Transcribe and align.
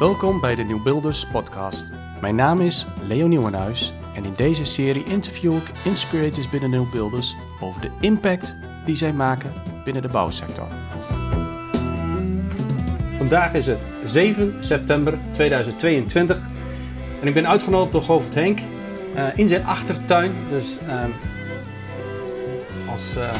Welkom 0.00 0.40
bij 0.40 0.54
de 0.54 0.62
Nieuwbuilders 0.62 1.26
podcast. 1.26 1.92
Mijn 2.20 2.34
naam 2.34 2.60
is 2.60 2.86
Leo 3.08 3.26
Nieuwenhuis 3.26 3.92
en 4.14 4.24
in 4.24 4.32
deze 4.36 4.64
serie 4.64 5.04
interview 5.04 5.56
ik 5.56 5.70
inspirators 5.84 6.48
binnen 6.50 6.70
Nieuwbuilders 6.70 7.36
over 7.60 7.80
de 7.80 7.90
impact 8.00 8.56
die 8.84 8.96
zij 8.96 9.12
maken 9.12 9.52
binnen 9.84 10.02
de 10.02 10.08
bouwsector. 10.08 10.66
Vandaag 13.16 13.54
is 13.54 13.66
het 13.66 13.84
7 14.04 14.64
september 14.64 15.18
2022 15.32 16.38
en 17.20 17.28
ik 17.28 17.34
ben 17.34 17.48
uitgenodigd 17.48 17.92
door 17.92 18.02
Govert 18.02 18.34
Henk 18.34 18.58
uh, 19.14 19.38
in 19.38 19.48
zijn 19.48 19.64
achtertuin. 19.64 20.32
Dus 20.50 20.78
uh, 20.86 21.04
als, 22.92 23.16
uh, 23.16 23.30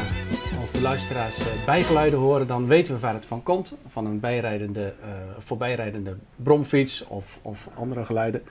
de 0.73 0.81
luisteraars 0.81 1.39
uh, 1.39 1.47
bijgeluiden 1.65 2.19
horen, 2.19 2.47
dan 2.47 2.67
weten 2.67 2.95
we 2.95 3.01
waar 3.01 3.15
het 3.15 3.27
van 3.27 3.43
komt. 3.43 3.75
Van 3.93 4.07
een 4.07 4.21
bijrijdende, 4.21 4.93
voorbijrijdende 5.39 6.17
bromfiets 6.37 7.07
of, 7.07 7.39
of 7.43 7.69
andere 7.75 8.05
geluiden. 8.05 8.43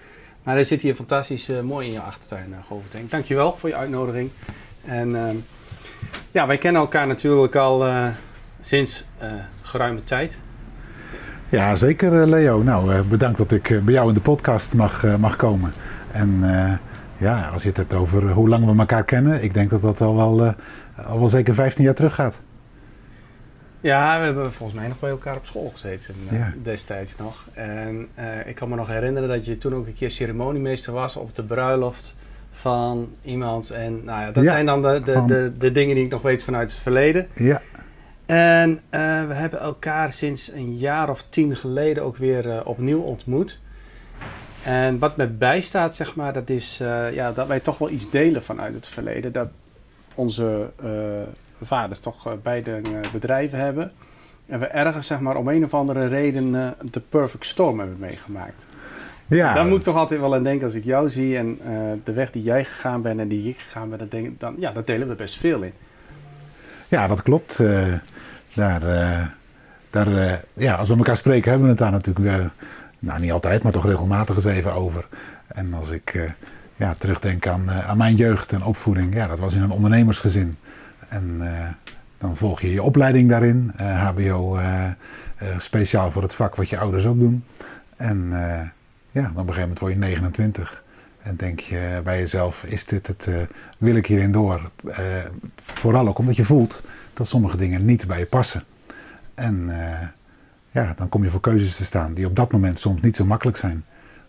Maar 0.43 0.55
hij 0.55 0.63
zit 0.63 0.81
hier 0.81 0.95
fantastisch 0.95 1.49
mooi 1.63 1.87
in 1.87 1.93
je 1.93 1.99
achtertuin, 1.99 2.49
uh, 2.49 2.55
Govert 2.67 2.93
Henk. 2.93 3.11
Dankjewel 3.11 3.55
voor 3.57 3.69
je 3.69 3.75
uitnodiging. 3.75 4.29
En 4.85 5.43
ja, 6.31 6.47
wij 6.47 6.57
kennen 6.57 6.81
elkaar 6.81 7.07
natuurlijk 7.07 7.55
al 7.55 8.09
sinds 8.61 9.05
geruime 9.61 10.03
tijd. 10.03 10.39
Ja, 11.49 11.75
zeker 11.75 12.27
Leo. 12.27 12.63
Nou, 12.63 13.03
bedankt 13.03 13.37
dat 13.37 13.51
ik 13.51 13.81
bij 13.83 13.93
jou 13.93 14.07
in 14.07 14.13
de 14.13 14.21
podcast 14.21 14.73
mag, 14.73 15.17
mag 15.17 15.35
komen. 15.35 15.73
En 16.11 16.43
ja, 17.17 17.49
als 17.53 17.61
je 17.61 17.67
het 17.67 17.77
hebt 17.77 17.93
over 17.93 18.31
hoe 18.31 18.49
lang 18.49 18.65
we 18.65 18.79
elkaar 18.79 19.03
kennen, 19.03 19.43
ik 19.43 19.53
denk 19.53 19.69
dat 19.69 19.81
dat 19.81 20.01
al 20.01 20.15
wel, 20.15 20.55
al 21.05 21.19
wel 21.19 21.29
zeker 21.29 21.53
15 21.53 21.83
jaar 21.83 21.93
terug 21.93 22.15
gaat. 22.15 22.41
Ja, 23.81 24.17
we 24.19 24.25
hebben 24.25 24.53
volgens 24.53 24.79
mij 24.79 24.87
nog 24.87 24.99
bij 24.99 25.09
elkaar 25.09 25.35
op 25.35 25.45
school 25.45 25.69
gezeten 25.69 26.15
uh, 26.31 26.45
destijds 26.63 27.15
nog. 27.17 27.47
En 27.53 28.07
uh, 28.19 28.47
ik 28.47 28.55
kan 28.55 28.69
me 28.69 28.75
nog 28.75 28.87
herinneren 28.87 29.29
dat 29.29 29.45
je 29.45 29.57
toen 29.57 29.75
ook 29.75 29.87
een 29.87 29.93
keer 29.93 30.11
ceremoniemeester 30.11 30.93
was 30.93 31.15
op 31.15 31.35
de 31.35 31.43
bruiloft 31.43 32.15
van 32.51 33.09
iemand. 33.21 33.69
En 33.69 34.03
nou 34.03 34.21
ja, 34.21 34.31
dat 34.31 34.43
ja, 34.43 34.51
zijn 34.51 34.65
dan 34.65 34.81
de, 34.81 35.01
de, 35.05 35.13
van... 35.13 35.27
de, 35.27 35.51
de, 35.57 35.71
dingen 35.71 35.95
die 35.95 36.03
ik 36.03 36.11
nog 36.11 36.21
weet 36.21 36.43
vanuit 36.43 36.71
het 36.71 36.79
verleden. 36.79 37.27
Ja. 37.35 37.61
En 38.25 38.81
we 39.27 39.33
hebben 39.33 39.59
elkaar 39.59 40.13
sinds 40.13 40.51
een 40.51 40.77
jaar 40.77 41.09
of 41.09 41.23
tien 41.29 41.55
geleden 41.55 42.03
ook 42.03 42.17
weer 42.17 42.65
opnieuw 42.65 43.01
ontmoet. 43.01 43.59
En 44.63 44.99
wat 44.99 45.17
me 45.17 45.27
bijstaat, 45.27 45.95
zeg 45.95 46.15
maar, 46.15 46.33
dat 46.33 46.49
is 46.49 46.77
ja, 47.13 47.31
dat 47.31 47.47
wij 47.47 47.59
toch 47.59 47.77
wel 47.77 47.89
iets 47.89 48.09
delen 48.09 48.43
vanuit 48.43 48.73
het 48.73 48.87
verleden. 48.87 49.31
Dat 49.31 49.47
onze 50.19 50.69
uh, 50.83 50.89
vaders 51.61 51.99
toch 51.99 52.27
uh, 52.27 52.33
beide 52.43 52.81
bedrijven 53.13 53.59
hebben. 53.59 53.91
En 54.45 54.59
we 54.59 54.65
ergens, 54.65 55.07
zeg 55.07 55.19
maar, 55.19 55.35
om 55.35 55.47
een 55.47 55.63
of 55.63 55.73
andere 55.73 56.07
reden 56.07 56.51
de 56.91 56.99
perfect 57.09 57.45
storm 57.45 57.79
hebben 57.79 57.97
meegemaakt. 57.99 58.63
Ja. 59.27 59.53
Daar 59.53 59.65
moet 59.65 59.77
ik 59.77 59.83
toch 59.83 59.95
altijd 59.95 60.19
wel 60.19 60.35
aan 60.35 60.43
denken 60.43 60.65
als 60.65 60.75
ik 60.75 60.83
jou 60.83 61.09
zie 61.09 61.37
en 61.37 61.59
de 62.03 62.13
weg 62.13 62.31
die 62.31 62.43
jij 62.43 62.63
gegaan 62.63 63.01
bent 63.01 63.19
en 63.19 63.27
die 63.27 63.49
ik 63.49 63.59
gegaan 63.59 63.89
ben, 63.89 63.97
dan, 63.97 64.07
denk, 64.07 64.39
dan 64.39 64.55
ja, 64.57 64.71
daar 64.71 64.85
delen 64.85 65.07
we 65.07 65.15
best 65.15 65.37
veel 65.37 65.61
in. 65.61 65.73
Ja, 66.87 67.07
dat 67.07 67.21
klopt. 67.21 67.57
daar, 68.53 68.81
daar, 69.89 70.41
ja, 70.53 70.75
als 70.75 70.89
we 70.89 70.95
elkaar 70.95 71.17
spreken, 71.17 71.49
hebben 71.49 71.67
we 71.67 71.73
het 71.73 71.83
daar 71.83 71.91
natuurlijk 71.91 72.51
nou 72.99 73.19
niet 73.19 73.31
altijd, 73.31 73.63
maar 73.63 73.71
toch 73.71 73.85
regelmatig 73.85 74.35
eens 74.35 74.45
even 74.45 74.73
over. 74.73 75.07
En 75.47 75.73
als 75.73 75.89
ik 75.89 76.33
ja, 76.79 76.95
terugdenk 76.97 77.47
aan, 77.47 77.63
uh, 77.65 77.89
aan 77.89 77.97
mijn 77.97 78.15
jeugd 78.15 78.51
en 78.51 78.63
opvoeding, 78.63 79.13
ja, 79.13 79.27
dat 79.27 79.39
was 79.39 79.53
in 79.53 79.61
een 79.61 79.71
ondernemersgezin. 79.71 80.57
En 81.07 81.37
uh, 81.39 81.67
dan 82.17 82.37
volg 82.37 82.61
je 82.61 82.71
je 82.71 82.83
opleiding 82.83 83.29
daarin, 83.29 83.71
HBO 83.77 84.59
speciaal 85.57 86.11
voor 86.11 86.21
het 86.21 86.33
vak 86.33 86.55
wat 86.55 86.69
je 86.69 86.79
ouders 86.79 87.05
ook 87.05 87.19
doen. 87.19 87.43
En 87.95 88.29
ja, 89.11 89.21
dan 89.21 89.31
op 89.31 89.37
een 89.37 89.53
gegeven 89.53 89.61
moment 89.61 89.79
word 89.79 89.93
je 89.93 89.99
29. 89.99 90.83
En 91.21 91.35
denk 91.35 91.59
je 91.59 92.01
bij 92.03 92.19
jezelf, 92.19 92.63
is 92.63 92.85
dit 92.85 93.07
het, 93.07 93.29
wil 93.77 93.95
ik 93.95 94.05
hierin 94.05 94.31
door? 94.31 94.71
vooral 95.55 96.07
ook 96.07 96.17
omdat 96.17 96.35
je 96.35 96.43
voelt 96.43 96.81
dat 97.13 97.27
sommige 97.27 97.57
dingen 97.57 97.85
niet 97.85 98.07
bij 98.07 98.19
je 98.19 98.25
passen. 98.25 98.63
En 99.33 99.69
ja, 100.71 100.93
dan 100.97 101.09
kom 101.09 101.23
je 101.23 101.29
voor 101.29 101.41
keuzes 101.41 101.75
te 101.75 101.85
staan 101.85 102.13
die 102.13 102.25
op 102.25 102.35
dat 102.35 102.51
moment 102.51 102.79
soms 102.79 103.01
niet 103.01 103.15
zo 103.15 103.25
makkelijk 103.25 103.57
zijn. 103.57 103.83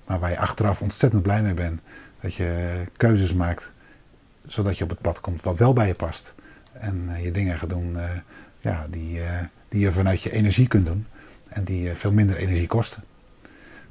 Maar 0.07 0.19
waar 0.19 0.31
je 0.31 0.39
achteraf 0.39 0.83
ontzettend 0.83 1.23
blij 1.23 1.43
mee 1.43 1.55
bent. 1.55 1.81
Dat 2.21 2.35
je 2.35 2.81
keuzes 2.97 3.35
maakt 3.35 3.73
zodat 4.47 4.79
je 4.79 4.85
op 4.85 4.91
het 4.91 5.01
pad 5.01 5.21
komt 5.21 5.43
wat 5.43 5.59
wel 5.59 5.73
bij 5.73 5.87
je 5.87 5.95
past. 5.95 6.35
En 6.73 7.07
uh, 7.09 7.25
je 7.25 7.31
dingen 7.31 7.59
gaat 7.59 7.69
doen 7.69 7.93
uh, 7.93 8.05
ja, 8.61 8.87
die, 8.91 9.19
uh, 9.19 9.25
die 9.69 9.81
je 9.81 9.93
vanuit 9.93 10.23
je 10.23 10.33
energie 10.33 10.69
kunt 10.69 10.87
doen. 10.87 11.07
En 11.49 11.65
die 11.65 11.95
veel 11.95 12.13
minder 12.13 12.37
energie 12.37 12.67
kosten. 12.67 13.05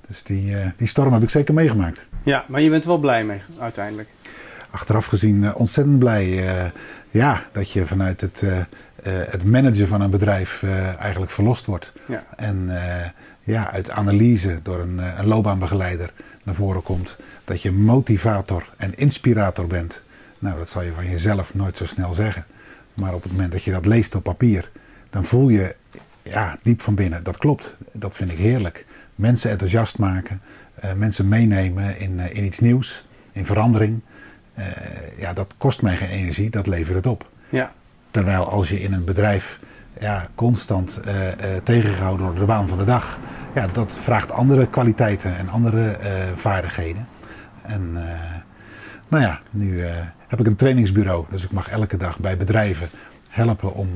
Dus 0.08 0.24
die, 0.24 0.56
die 0.78 0.88
storm 0.88 1.14
heb 1.14 1.22
ik 1.22 1.30
zeker 1.30 1.54
meegemaakt. 1.54 2.06
Ja, 2.24 2.46
maar 2.48 2.62
je 2.62 2.70
bent 2.70 2.84
er 2.84 2.90
wel 2.90 2.98
blij 2.98 3.26
mee 3.26 3.42
uiteindelijk. 3.60 4.10
Achteraf 4.70 5.06
gezien 5.06 5.56
ontzettend 5.56 6.00
blij. 6.00 6.26
ja, 7.10 7.46
dat 7.52 7.72
je 7.72 7.86
vanuit 7.86 8.22
het 8.22 8.44
het 9.04 9.46
managen 9.46 9.88
van 9.88 10.02
een 10.02 10.10
bedrijf 10.10 10.64
eigenlijk 11.00 11.32
verlost 11.32 11.66
wordt. 11.66 11.94
Ja. 12.08 12.24
En 12.36 12.70
ja, 13.44 13.72
uit 13.72 13.92
analyse 13.92 14.60
door 14.64 14.80
een, 14.80 14.98
een 14.98 15.28
loopbaanbegeleider 15.28 16.12
naar 16.50 16.58
voren 16.58 16.84
komt 16.84 17.18
dat 17.44 17.62
je 17.62 17.72
motivator 17.72 18.70
en 18.78 18.96
inspirator 18.96 19.68
bent. 19.68 20.02
Nou, 20.40 20.58
dat 20.58 20.70
zal 20.70 20.82
je 20.82 20.94
van 20.94 21.10
jezelf 21.10 21.54
nooit 21.54 21.78
zo 21.78 21.86
snel 21.86 22.14
zeggen. 22.14 22.46
Maar 22.94 23.14
op 23.14 23.24
het 23.24 23.32
moment 23.32 23.52
dat 23.52 23.64
je 23.64 23.72
dat 23.72 23.86
leest 23.86 24.16
op 24.16 24.24
papier, 24.24 24.72
dan 25.10 25.24
voel 25.24 25.50
je 25.50 25.76
ja, 26.24 26.58
diep 26.62 26.82
van 26.82 26.96
binnen, 26.96 27.24
dat 27.24 27.38
klopt. 27.38 27.76
Dat 27.92 28.16
vind 28.16 28.32
ik 28.32 28.38
heerlijk. 28.38 28.86
Mensen 29.16 29.52
enthousiast 29.52 29.98
maken, 29.98 30.42
mensen 30.96 31.28
meenemen 31.28 32.00
in, 32.00 32.20
in 32.20 32.44
iets 32.44 32.60
nieuws, 32.60 33.06
in 33.32 33.46
verandering. 33.46 34.02
ja, 35.18 35.34
dat 35.34 35.54
kost 35.58 35.82
mij 35.82 35.98
geen 35.98 36.10
energie, 36.10 36.50
dat 36.50 36.68
levert 36.68 36.96
het 36.96 37.08
op. 37.08 37.30
Ja. 37.50 37.72
Terwijl 38.12 38.50
als 38.50 38.70
je 38.70 38.82
in 38.82 38.94
een 38.94 39.06
bedrijf 39.06 39.60
ja, 40.00 40.28
constant 40.36 41.00
uh, 41.08 41.28
uh, 41.28 41.32
tegengehouden 41.64 42.26
door 42.26 42.36
de 42.36 42.46
baan 42.46 42.68
van 42.68 42.78
de 42.78 42.84
dag, 42.84 43.20
ja, 43.54 43.68
dat 43.68 43.98
vraagt 43.98 44.32
andere 44.32 44.68
kwaliteiten 44.68 45.38
en 45.38 45.50
andere 45.50 45.98
uh, 46.04 46.36
vaardigheden. 46.36 47.08
En 47.62 47.92
nou 49.08 49.24
ja, 49.24 49.40
nu 49.50 49.84
heb 50.28 50.40
ik 50.40 50.46
een 50.46 50.56
trainingsbureau, 50.56 51.26
dus 51.30 51.44
ik 51.44 51.52
mag 51.52 51.70
elke 51.70 51.98
dag 51.98 52.20
bij 52.20 52.38
bedrijven 52.38 52.90
helpen 53.28 53.74
om 53.74 53.90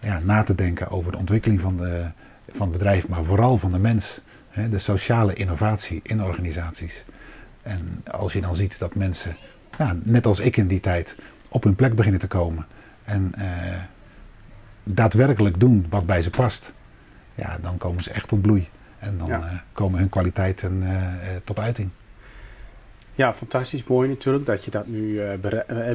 ja, 0.00 0.20
na 0.24 0.42
te 0.42 0.54
denken 0.54 0.90
over 0.90 1.12
de 1.12 1.18
ontwikkeling 1.18 1.60
van, 1.60 1.76
de, 1.76 2.10
van 2.48 2.68
het 2.68 2.78
bedrijf, 2.78 3.08
maar 3.08 3.24
vooral 3.24 3.58
van 3.58 3.72
de 3.72 3.78
mens. 3.78 4.20
Hè, 4.50 4.68
de 4.68 4.78
sociale 4.78 5.34
innovatie 5.34 6.00
in 6.02 6.22
organisaties. 6.22 7.04
En 7.62 8.02
als 8.10 8.32
je 8.32 8.40
dan 8.40 8.54
ziet 8.54 8.78
dat 8.78 8.94
mensen, 8.94 9.36
ja, 9.78 9.96
net 10.02 10.26
als 10.26 10.40
ik 10.40 10.56
in 10.56 10.66
die 10.66 10.80
tijd, 10.80 11.16
op 11.48 11.62
hun 11.62 11.74
plek 11.74 11.94
beginnen 11.94 12.20
te 12.20 12.26
komen 12.26 12.66
en 13.04 13.32
daadwerkelijk 14.88 15.60
doen 15.60 15.86
wat 15.88 16.06
bij 16.06 16.22
ze 16.22 16.30
past, 16.30 16.72
ja, 17.34 17.58
dan 17.60 17.78
komen 17.78 18.02
ze 18.02 18.10
echt 18.10 18.28
tot 18.28 18.42
bloei. 18.42 18.68
En 18.98 19.18
dan 19.18 19.28
ja. 19.28 19.38
uh, 19.38 19.58
komen 19.72 19.98
hun 19.98 20.08
kwaliteiten 20.08 20.82
uh, 20.82 21.08
tot 21.44 21.58
uiting. 21.58 21.88
Ja, 23.14 23.34
fantastisch 23.34 23.84
mooi 23.84 24.08
natuurlijk 24.08 24.46
dat 24.46 24.64
je 24.64 24.70
dat 24.70 24.86
nu 24.86 25.20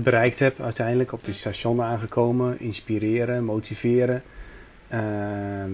bereikt 0.04 0.40
hebt 0.40 0.62
uiteindelijk. 0.62 1.12
Op 1.12 1.26
die 1.26 1.34
station 1.34 1.82
aangekomen, 1.82 2.60
inspireren, 2.60 3.44
motiveren. 3.44 4.24
Ehm, 4.88 5.72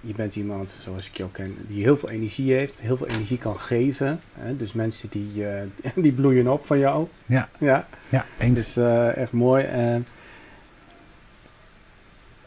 je 0.00 0.14
bent 0.14 0.36
iemand, 0.36 0.76
zoals 0.84 1.06
ik 1.06 1.16
jou 1.16 1.30
ken, 1.30 1.56
die 1.66 1.82
heel 1.82 1.96
veel 1.96 2.10
energie 2.10 2.52
heeft, 2.52 2.74
heel 2.78 2.96
veel 2.96 3.08
energie 3.08 3.38
kan 3.38 3.56
geven. 3.56 4.20
Hè? 4.34 4.56
Dus 4.56 4.72
mensen 4.72 5.08
die, 5.08 5.44
die 5.94 6.12
bloeien 6.12 6.48
op 6.48 6.66
van 6.66 6.78
jou. 6.78 7.06
Ja, 7.26 7.48
ja. 7.58 7.88
ja 8.08 8.26
eens. 8.38 8.54
Dus 8.54 8.76
echt 9.14 9.32
mooi. 9.32 9.64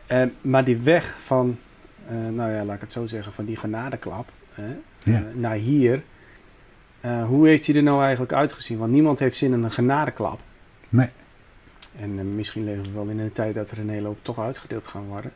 Ehm, 0.07 0.27
maar 0.41 0.63
die 0.63 0.77
weg 0.77 1.15
van, 1.19 1.57
uh, 2.11 2.29
nou 2.29 2.51
ja, 2.51 2.63
laat 2.63 2.75
ik 2.75 2.81
het 2.81 2.91
zo 2.91 3.07
zeggen, 3.07 3.33
van 3.33 3.45
die 3.45 3.57
genadeklap 3.57 4.31
ja. 5.03 5.23
naar 5.33 5.55
hier. 5.55 6.03
hoe 7.01 7.47
heeft 7.47 7.65
hij 7.65 7.75
er 7.75 7.83
nou 7.83 8.01
eigenlijk 8.01 8.33
uitgezien? 8.33 8.77
Want 8.77 8.91
niemand 8.91 9.19
heeft 9.19 9.37
zin 9.37 9.53
in 9.53 9.63
een 9.63 9.71
genadeklap. 9.71 10.39
Nee. 10.89 11.09
En 11.99 12.35
misschien 12.35 12.63
leven 12.63 12.83
we 12.83 12.91
wel 12.91 13.07
in 13.07 13.19
een 13.19 13.31
tijd 13.31 13.55
dat 13.55 13.71
er 13.71 13.79
een 13.79 13.89
hele 13.89 14.07
hoop 14.07 14.19
toch 14.21 14.39
uitgedeeld 14.39 14.87
gaan 14.87 15.07
worden. 15.07 15.31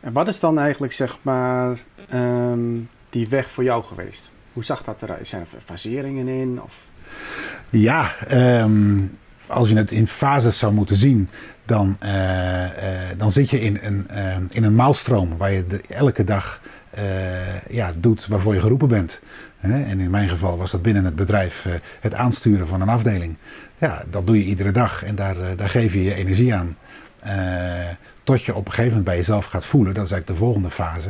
En 0.00 0.12
wat 0.12 0.28
is 0.28 0.40
dan 0.40 0.58
eigenlijk, 0.58 0.92
zeg 0.92 1.18
maar, 1.22 1.78
um, 2.14 2.88
die 3.10 3.28
weg 3.28 3.50
voor 3.50 3.64
jou 3.64 3.84
geweest? 3.84 4.30
Hoe 4.52 4.64
zag 4.64 4.82
dat 4.82 5.02
eruit? 5.02 5.28
Zijn 5.28 5.42
er 5.42 5.60
faseringen 5.64 6.28
in? 6.28 6.62
Of? 6.62 6.84
Ja, 7.70 8.14
um, 8.62 9.18
als 9.46 9.68
je 9.68 9.76
het 9.76 9.90
in 9.90 10.06
fases 10.06 10.58
zou 10.58 10.72
moeten 10.72 10.96
zien, 10.96 11.28
dan, 11.64 11.96
uh, 12.04 12.10
uh, 12.10 12.70
dan 13.16 13.30
zit 13.30 13.50
je 13.50 13.60
in 13.60 13.78
een, 13.82 14.06
uh, 14.10 14.36
in 14.50 14.64
een 14.64 14.74
maalstroom 14.74 15.36
waar 15.36 15.52
je 15.52 15.80
elke 15.88 16.24
dag 16.24 16.60
ja, 17.68 17.92
doet 17.98 18.26
waarvoor 18.26 18.54
je 18.54 18.60
geroepen 18.60 18.88
bent. 18.88 19.20
En 19.60 20.00
in 20.00 20.10
mijn 20.10 20.28
geval 20.28 20.58
was 20.58 20.70
dat 20.70 20.82
binnen 20.82 21.04
het 21.04 21.16
bedrijf 21.16 21.66
het 22.00 22.14
aansturen 22.14 22.66
van 22.66 22.80
een 22.80 22.88
afdeling. 22.88 23.36
Ja, 23.78 24.02
dat 24.10 24.26
doe 24.26 24.38
je 24.38 24.44
iedere 24.44 24.70
dag 24.70 25.04
en 25.04 25.14
daar, 25.14 25.56
daar 25.56 25.68
geef 25.68 25.92
je 25.92 26.02
je 26.02 26.14
energie 26.14 26.54
aan. 26.54 26.76
tot 28.22 28.42
je 28.42 28.54
op 28.54 28.66
een 28.66 28.72
gegeven 28.72 28.88
moment 28.88 29.04
bij 29.04 29.16
jezelf 29.16 29.44
gaat 29.44 29.64
voelen, 29.64 29.94
dat 29.94 30.04
is 30.04 30.10
eigenlijk 30.10 30.40
de 30.40 30.44
volgende 30.46 30.70
fase, 30.70 31.08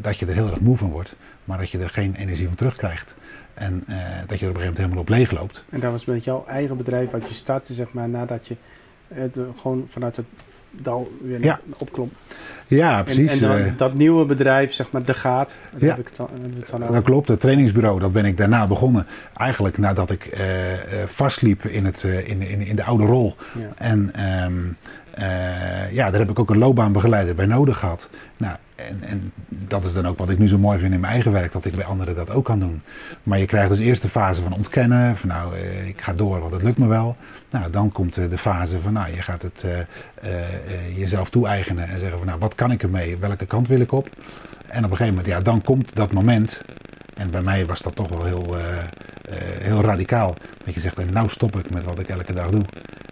dat 0.00 0.18
je 0.18 0.26
er 0.26 0.34
heel 0.34 0.50
erg 0.50 0.60
moe 0.60 0.76
van 0.76 0.90
wordt. 0.90 1.16
maar 1.44 1.58
dat 1.58 1.70
je 1.70 1.78
er 1.78 1.90
geen 1.90 2.14
energie 2.14 2.46
van 2.46 2.56
terugkrijgt. 2.56 3.14
En 3.58 3.84
dat 4.26 4.38
je 4.38 4.44
er 4.44 4.50
op 4.50 4.56
een 4.56 4.60
gegeven 4.60 4.60
moment 4.60 4.76
helemaal 4.76 4.98
op 4.98 5.08
leeg 5.08 5.30
loopt. 5.30 5.64
En 5.70 5.80
dat 5.80 5.92
was 5.92 6.04
met 6.04 6.24
jouw 6.24 6.44
eigen 6.48 6.76
bedrijf 6.76 7.10
wat 7.10 7.28
je 7.28 7.34
startte, 7.34 7.74
zeg 7.74 7.86
maar, 7.92 8.08
nadat 8.08 8.46
je 8.46 8.56
het 9.08 9.40
gewoon 9.60 9.84
vanuit 9.88 10.16
het 10.16 10.26
dal 10.70 11.12
weer 11.22 11.44
Ja. 11.44 11.58
opklom. 11.78 12.10
Ja, 12.66 13.02
precies. 13.02 13.30
En, 13.30 13.36
en 13.42 13.48
dan 13.48 13.58
Eh, 13.66 13.72
dat 13.76 13.94
nieuwe 13.94 14.24
bedrijf, 14.24 14.72
zeg 14.72 14.90
maar, 14.90 15.02
De 15.04 15.14
Gaat, 15.14 15.58
daar 15.72 15.80
Ja. 15.84 15.88
heb 15.88 15.98
ik 15.98 16.06
het 16.06 16.16
dan, 16.16 16.28
het 16.56 16.68
dan 16.70 16.82
over. 16.82 16.94
Dat 16.94 17.04
klopt, 17.04 17.28
het 17.28 17.40
trainingsbureau, 17.40 18.00
dat 18.00 18.12
ben 18.12 18.24
ik 18.24 18.36
daarna 18.36 18.66
begonnen. 18.66 19.06
Eigenlijk 19.36 19.78
nadat 19.78 20.10
ik 20.10 20.24
eh, 20.26 20.72
eh, 21.02 21.08
vastliep 21.08 21.64
in, 21.64 21.84
het, 21.84 22.04
eh, 22.04 22.28
in, 22.28 22.42
in, 22.42 22.60
in 22.60 22.76
de 22.76 22.84
oude 22.84 23.04
rol. 23.04 23.34
Ja. 23.54 23.68
En 23.78 24.14
ehm, 24.14 24.52
eh, 25.10 25.92
ja, 25.92 26.10
daar 26.10 26.20
heb 26.20 26.30
ik 26.30 26.38
ook 26.38 26.50
een 26.50 26.58
loopbaanbegeleider 26.58 27.34
bij 27.34 27.46
nodig 27.46 27.78
gehad. 27.78 28.08
Nou, 28.36 28.56
en, 28.78 29.02
en 29.02 29.32
dat 29.48 29.84
is 29.84 29.92
dan 29.92 30.06
ook 30.06 30.18
wat 30.18 30.30
ik 30.30 30.38
nu 30.38 30.48
zo 30.48 30.58
mooi 30.58 30.78
vind 30.78 30.94
in 30.94 31.00
mijn 31.00 31.12
eigen 31.12 31.32
werk, 31.32 31.52
dat 31.52 31.64
ik 31.64 31.74
bij 31.74 31.84
anderen 31.84 32.14
dat 32.14 32.30
ook 32.30 32.44
kan 32.44 32.60
doen. 32.60 32.82
Maar 33.22 33.38
je 33.38 33.46
krijgt 33.46 33.68
dus 33.68 33.78
eerst 33.78 34.02
de 34.02 34.08
fase 34.08 34.42
van 34.42 34.52
ontkennen, 34.52 35.16
van 35.16 35.28
nou, 35.28 35.56
eh, 35.56 35.88
ik 35.88 36.00
ga 36.00 36.12
door, 36.12 36.40
want 36.40 36.52
het 36.52 36.62
lukt 36.62 36.78
me 36.78 36.86
wel. 36.86 37.16
Nou, 37.50 37.70
dan 37.70 37.92
komt 37.92 38.16
eh, 38.16 38.30
de 38.30 38.38
fase 38.38 38.80
van 38.80 38.92
nou, 38.92 39.14
je 39.14 39.22
gaat 39.22 39.42
het 39.42 39.66
eh, 40.22 40.96
jezelf 40.96 41.30
toe-eigenen 41.30 41.88
en 41.88 41.98
zeggen 41.98 42.18
van 42.18 42.26
nou, 42.26 42.38
wat 42.38 42.54
kan 42.54 42.70
ik 42.70 42.82
ermee, 42.82 43.16
welke 43.16 43.46
kant 43.46 43.68
wil 43.68 43.80
ik 43.80 43.92
op? 43.92 44.08
En 44.66 44.84
op 44.84 44.90
een 44.90 44.96
gegeven 44.96 45.14
moment, 45.14 45.26
ja, 45.26 45.40
dan 45.40 45.62
komt 45.62 45.94
dat 45.94 46.12
moment. 46.12 46.62
En 47.14 47.30
bij 47.30 47.42
mij 47.42 47.66
was 47.66 47.82
dat 47.82 47.96
toch 47.96 48.08
wel 48.08 48.24
heel, 48.24 48.56
heel 49.62 49.80
radicaal. 49.80 50.34
Dat 50.64 50.74
je 50.74 50.80
zegt, 50.80 51.10
nou 51.10 51.28
stop 51.28 51.58
ik 51.58 51.70
met 51.70 51.84
wat 51.84 51.98
ik 51.98 52.08
elke 52.08 52.32
dag 52.32 52.50
doe. 52.50 52.62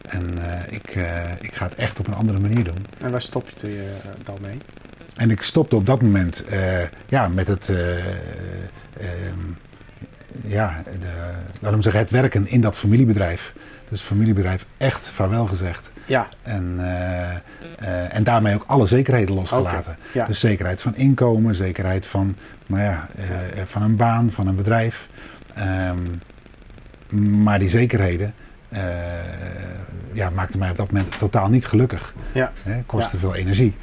En 0.09 0.25
ik, 0.71 0.97
ik 1.41 1.55
ga 1.55 1.65
het 1.65 1.75
echt 1.75 1.99
op 1.99 2.07
een 2.07 2.15
andere 2.15 2.39
manier 2.39 2.65
doen. 2.65 2.87
En 3.01 3.11
waar 3.11 3.23
stop 3.23 3.49
je 3.57 3.91
dan 4.25 4.37
mee? 4.41 4.59
En 5.17 5.31
ik 5.31 5.43
stopte 5.43 5.77
op 5.77 5.87
dat 5.87 6.03
moment 6.03 6.45
eh, 6.45 6.83
ja, 7.09 7.29
met 7.29 7.49
het, 7.49 7.69
eh, 7.69 7.99
ehm, 7.99 9.39
ja, 10.47 10.83
de, 11.01 11.07
laat 11.61 11.73
hem 11.73 11.83
zeggen, 11.83 12.01
het 12.01 12.11
werken 12.11 12.47
in 12.49 12.61
dat 12.61 12.77
familiebedrijf. 12.79 13.55
Dus 13.89 14.03
familiebedrijf 14.03 14.67
echt 14.77 15.09
vaarwel 15.09 15.47
gezegd. 15.47 15.91
Ja, 16.05 16.29
En, 16.43 16.75
eh, 16.79 17.31
eh, 17.79 18.15
en 18.15 18.25
daarmee 18.25 18.55
ook 18.55 18.65
alle 18.67 18.87
zekerheden 18.87 19.35
losgelaten. 19.35 19.97
Oké, 20.09 20.19
ja. 20.19 20.27
Dus 20.27 20.41
zekerheid 20.41 20.81
van 20.83 20.97
inkomen, 20.97 21.55
zekerheid 21.55 22.07
van, 22.07 22.37
nou 22.67 22.83
ja, 22.83 23.09
eh, 23.17 23.63
van 23.65 23.83
een 23.83 23.97
baan, 23.97 24.31
van 24.31 24.47
een 24.47 24.57
bedrijf. 24.57 25.09
Ehm, 25.55 25.99
maar 27.43 27.59
die 27.59 27.69
zekerheden 27.69 28.35
eh, 28.69 28.83
ja, 30.13 30.31
maakten 30.31 30.59
mij 30.59 30.71
op 30.71 30.77
dat 30.77 30.91
moment 30.93 31.19
totaal 31.19 31.49
niet 31.49 31.67
gelukkig. 31.67 32.15
ja, 32.33 32.53
Hè, 32.63 32.83
kostte 32.87 33.19
veel 33.19 33.35
energie. 33.35 33.75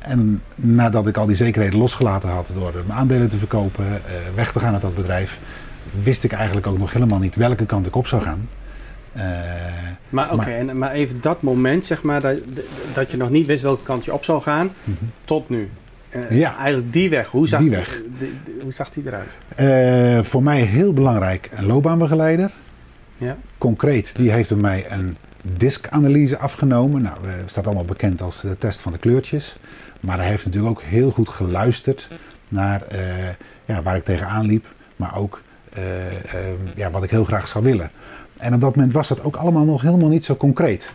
En 0.00 0.42
nadat 0.54 1.06
ik 1.06 1.16
al 1.16 1.26
die 1.26 1.36
zekerheden 1.36 1.78
losgelaten 1.78 2.28
had 2.28 2.50
door 2.54 2.72
mijn 2.86 2.98
aandelen 2.98 3.28
te 3.30 3.38
verkopen, 3.38 3.84
eh, 3.86 4.00
weg 4.34 4.52
te 4.52 4.60
gaan 4.60 4.72
uit 4.72 4.82
dat 4.82 4.94
bedrijf, 4.94 5.40
wist 6.02 6.24
ik 6.24 6.32
eigenlijk 6.32 6.66
ook 6.66 6.78
nog 6.78 6.92
helemaal 6.92 7.18
niet 7.18 7.36
welke 7.36 7.66
kant 7.66 7.86
ik 7.86 7.96
op 7.96 8.06
zou 8.06 8.22
gaan. 8.22 8.48
Eh, 9.12 9.22
maar 10.08 10.26
oké, 10.26 10.36
Maar- 10.36 10.48
en 10.48 10.78
maar 10.78 10.90
even 10.92 11.18
dat 11.20 11.42
moment, 11.42 11.84
zeg 11.84 12.02
maar, 12.02 12.20
dat, 12.20 12.38
dat 12.94 13.10
je 13.10 13.16
nog 13.16 13.30
niet 13.30 13.46
wist 13.46 13.62
welke 13.62 13.82
kant 13.82 14.04
je 14.04 14.12
op 14.12 14.24
zou 14.24 14.42
gaan, 14.42 14.70
mhm. 14.84 14.96
tot 15.24 15.48
nu. 15.48 15.70
Eh, 16.08 16.30
Ja. 16.30 16.56
Eigenlijk 16.58 16.92
die 16.92 17.10
weg. 17.10 17.28
Hoe 17.28 17.48
zag 17.48 17.60
Die 17.60 17.70
weg. 17.70 18.02
die- 18.18 18.38
die- 18.44 18.54
hoe 18.62 18.72
zag 18.72 18.90
die 18.90 19.04
eruit? 19.06 20.26
Voor 20.26 20.42
mij 20.42 20.60
heel 20.60 20.92
belangrijk 20.92 21.50
een 21.54 21.66
loopbaanbegeleider. 21.66 22.50
Ja, 23.18 23.36
Concreet, 23.58 24.16
die 24.16 24.30
heeft 24.30 24.48
bij 24.48 24.58
mij 24.58 24.86
een 24.90 25.16
diskanalyse 25.42 26.38
afgenomen. 26.38 27.02
Nou, 27.02 27.16
eh, 27.24 27.30
staat 27.46 27.66
allemaal 27.66 27.84
bekend 27.84 28.22
als 28.22 28.40
de 28.40 28.58
test 28.58 28.80
van 28.80 28.92
de 28.92 28.98
kleurtjes. 28.98 29.56
Maar 30.00 30.18
hij 30.18 30.28
heeft 30.28 30.44
natuurlijk 30.44 30.78
ook 30.78 30.82
heel 30.82 31.10
goed 31.10 31.28
geluisterd 31.28 32.08
naar 32.48 32.82
eh, 32.86 33.28
ja, 33.64 33.82
waar 33.82 33.96
ik 33.96 34.04
tegenaan 34.04 34.46
liep. 34.46 34.66
Maar 34.96 35.16
ook 35.16 35.42
eh, 35.72 36.06
eh, 36.06 36.54
ja, 36.76 36.90
wat 36.90 37.02
ik 37.02 37.10
heel 37.10 37.24
graag 37.24 37.48
zou 37.48 37.64
willen. 37.64 37.90
En 38.36 38.54
op 38.54 38.60
dat 38.60 38.76
moment 38.76 38.94
was 38.94 39.08
dat 39.08 39.22
ook 39.22 39.36
allemaal 39.36 39.64
nog 39.64 39.82
helemaal 39.82 40.08
niet 40.08 40.24
zo 40.24 40.36
concreet. 40.36 40.92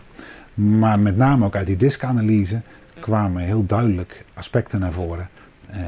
Maar 0.54 1.00
met 1.00 1.16
name 1.16 1.44
ook 1.44 1.56
uit 1.56 1.66
die 1.66 1.76
diskanalyse 1.76 2.60
kwamen 3.00 3.42
heel 3.42 3.66
duidelijk 3.66 4.24
aspecten 4.34 4.80
naar 4.80 4.92
voren. 4.92 5.28
eh, 5.66 5.82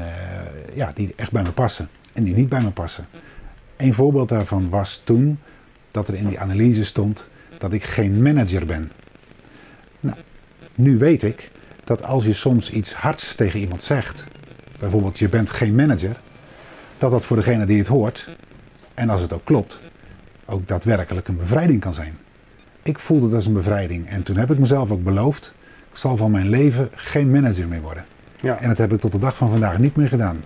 ja, 0.73 0.91
die 0.93 1.13
echt 1.15 1.31
bij 1.31 1.43
me 1.43 1.51
passen 1.51 1.89
en 2.13 2.23
die 2.23 2.35
niet 2.35 2.49
bij 2.49 2.61
me 2.61 2.71
passen. 2.71 3.05
Een 3.77 3.93
voorbeeld 3.93 4.29
daarvan 4.29 4.69
was 4.69 5.01
toen 5.03 5.39
dat 5.91 6.07
er 6.07 6.13
in 6.13 6.27
die 6.27 6.39
analyse 6.39 6.85
stond 6.85 7.27
dat 7.57 7.73
ik 7.73 7.83
geen 7.83 8.21
manager 8.21 8.65
ben. 8.65 8.91
Nou, 9.99 10.17
nu 10.75 10.97
weet 10.97 11.23
ik 11.23 11.51
dat 11.89 12.03
als 12.03 12.25
je 12.25 12.33
soms 12.33 12.71
iets 12.71 12.93
hards 12.93 13.35
tegen 13.35 13.59
iemand 13.59 13.83
zegt, 13.83 14.23
bijvoorbeeld 14.79 15.19
je 15.19 15.29
bent 15.29 15.49
geen 15.49 15.75
manager, 15.75 16.19
dat 16.97 17.11
dat 17.11 17.25
voor 17.25 17.37
degene 17.37 17.65
die 17.65 17.77
het 17.77 17.87
hoort, 17.87 18.27
en 18.93 19.09
als 19.09 19.21
het 19.21 19.33
ook 19.33 19.45
klopt, 19.45 19.79
ook 20.45 20.67
daadwerkelijk 20.67 21.27
een 21.27 21.37
bevrijding 21.37 21.79
kan 21.81 21.93
zijn. 21.93 22.17
Ik 22.83 22.99
voelde 22.99 23.25
dat 23.25 23.35
als 23.35 23.45
een 23.45 23.53
bevrijding 23.53 24.09
en 24.09 24.23
toen 24.23 24.37
heb 24.37 24.51
ik 24.51 24.59
mezelf 24.59 24.91
ook 24.91 25.03
beloofd, 25.03 25.53
ik 25.91 25.97
zal 25.97 26.17
van 26.17 26.31
mijn 26.31 26.49
leven 26.49 26.89
geen 26.95 27.31
manager 27.31 27.67
meer 27.67 27.81
worden. 27.81 28.05
ja. 28.41 28.59
En 28.59 28.67
dat 28.67 28.77
heb 28.77 28.93
ik 28.93 28.99
tot 28.99 29.11
de 29.11 29.19
dag 29.19 29.37
van 29.37 29.49
vandaag 29.49 29.77
niet 29.77 29.95
meer 29.95 30.07
gedaan. 30.07 30.43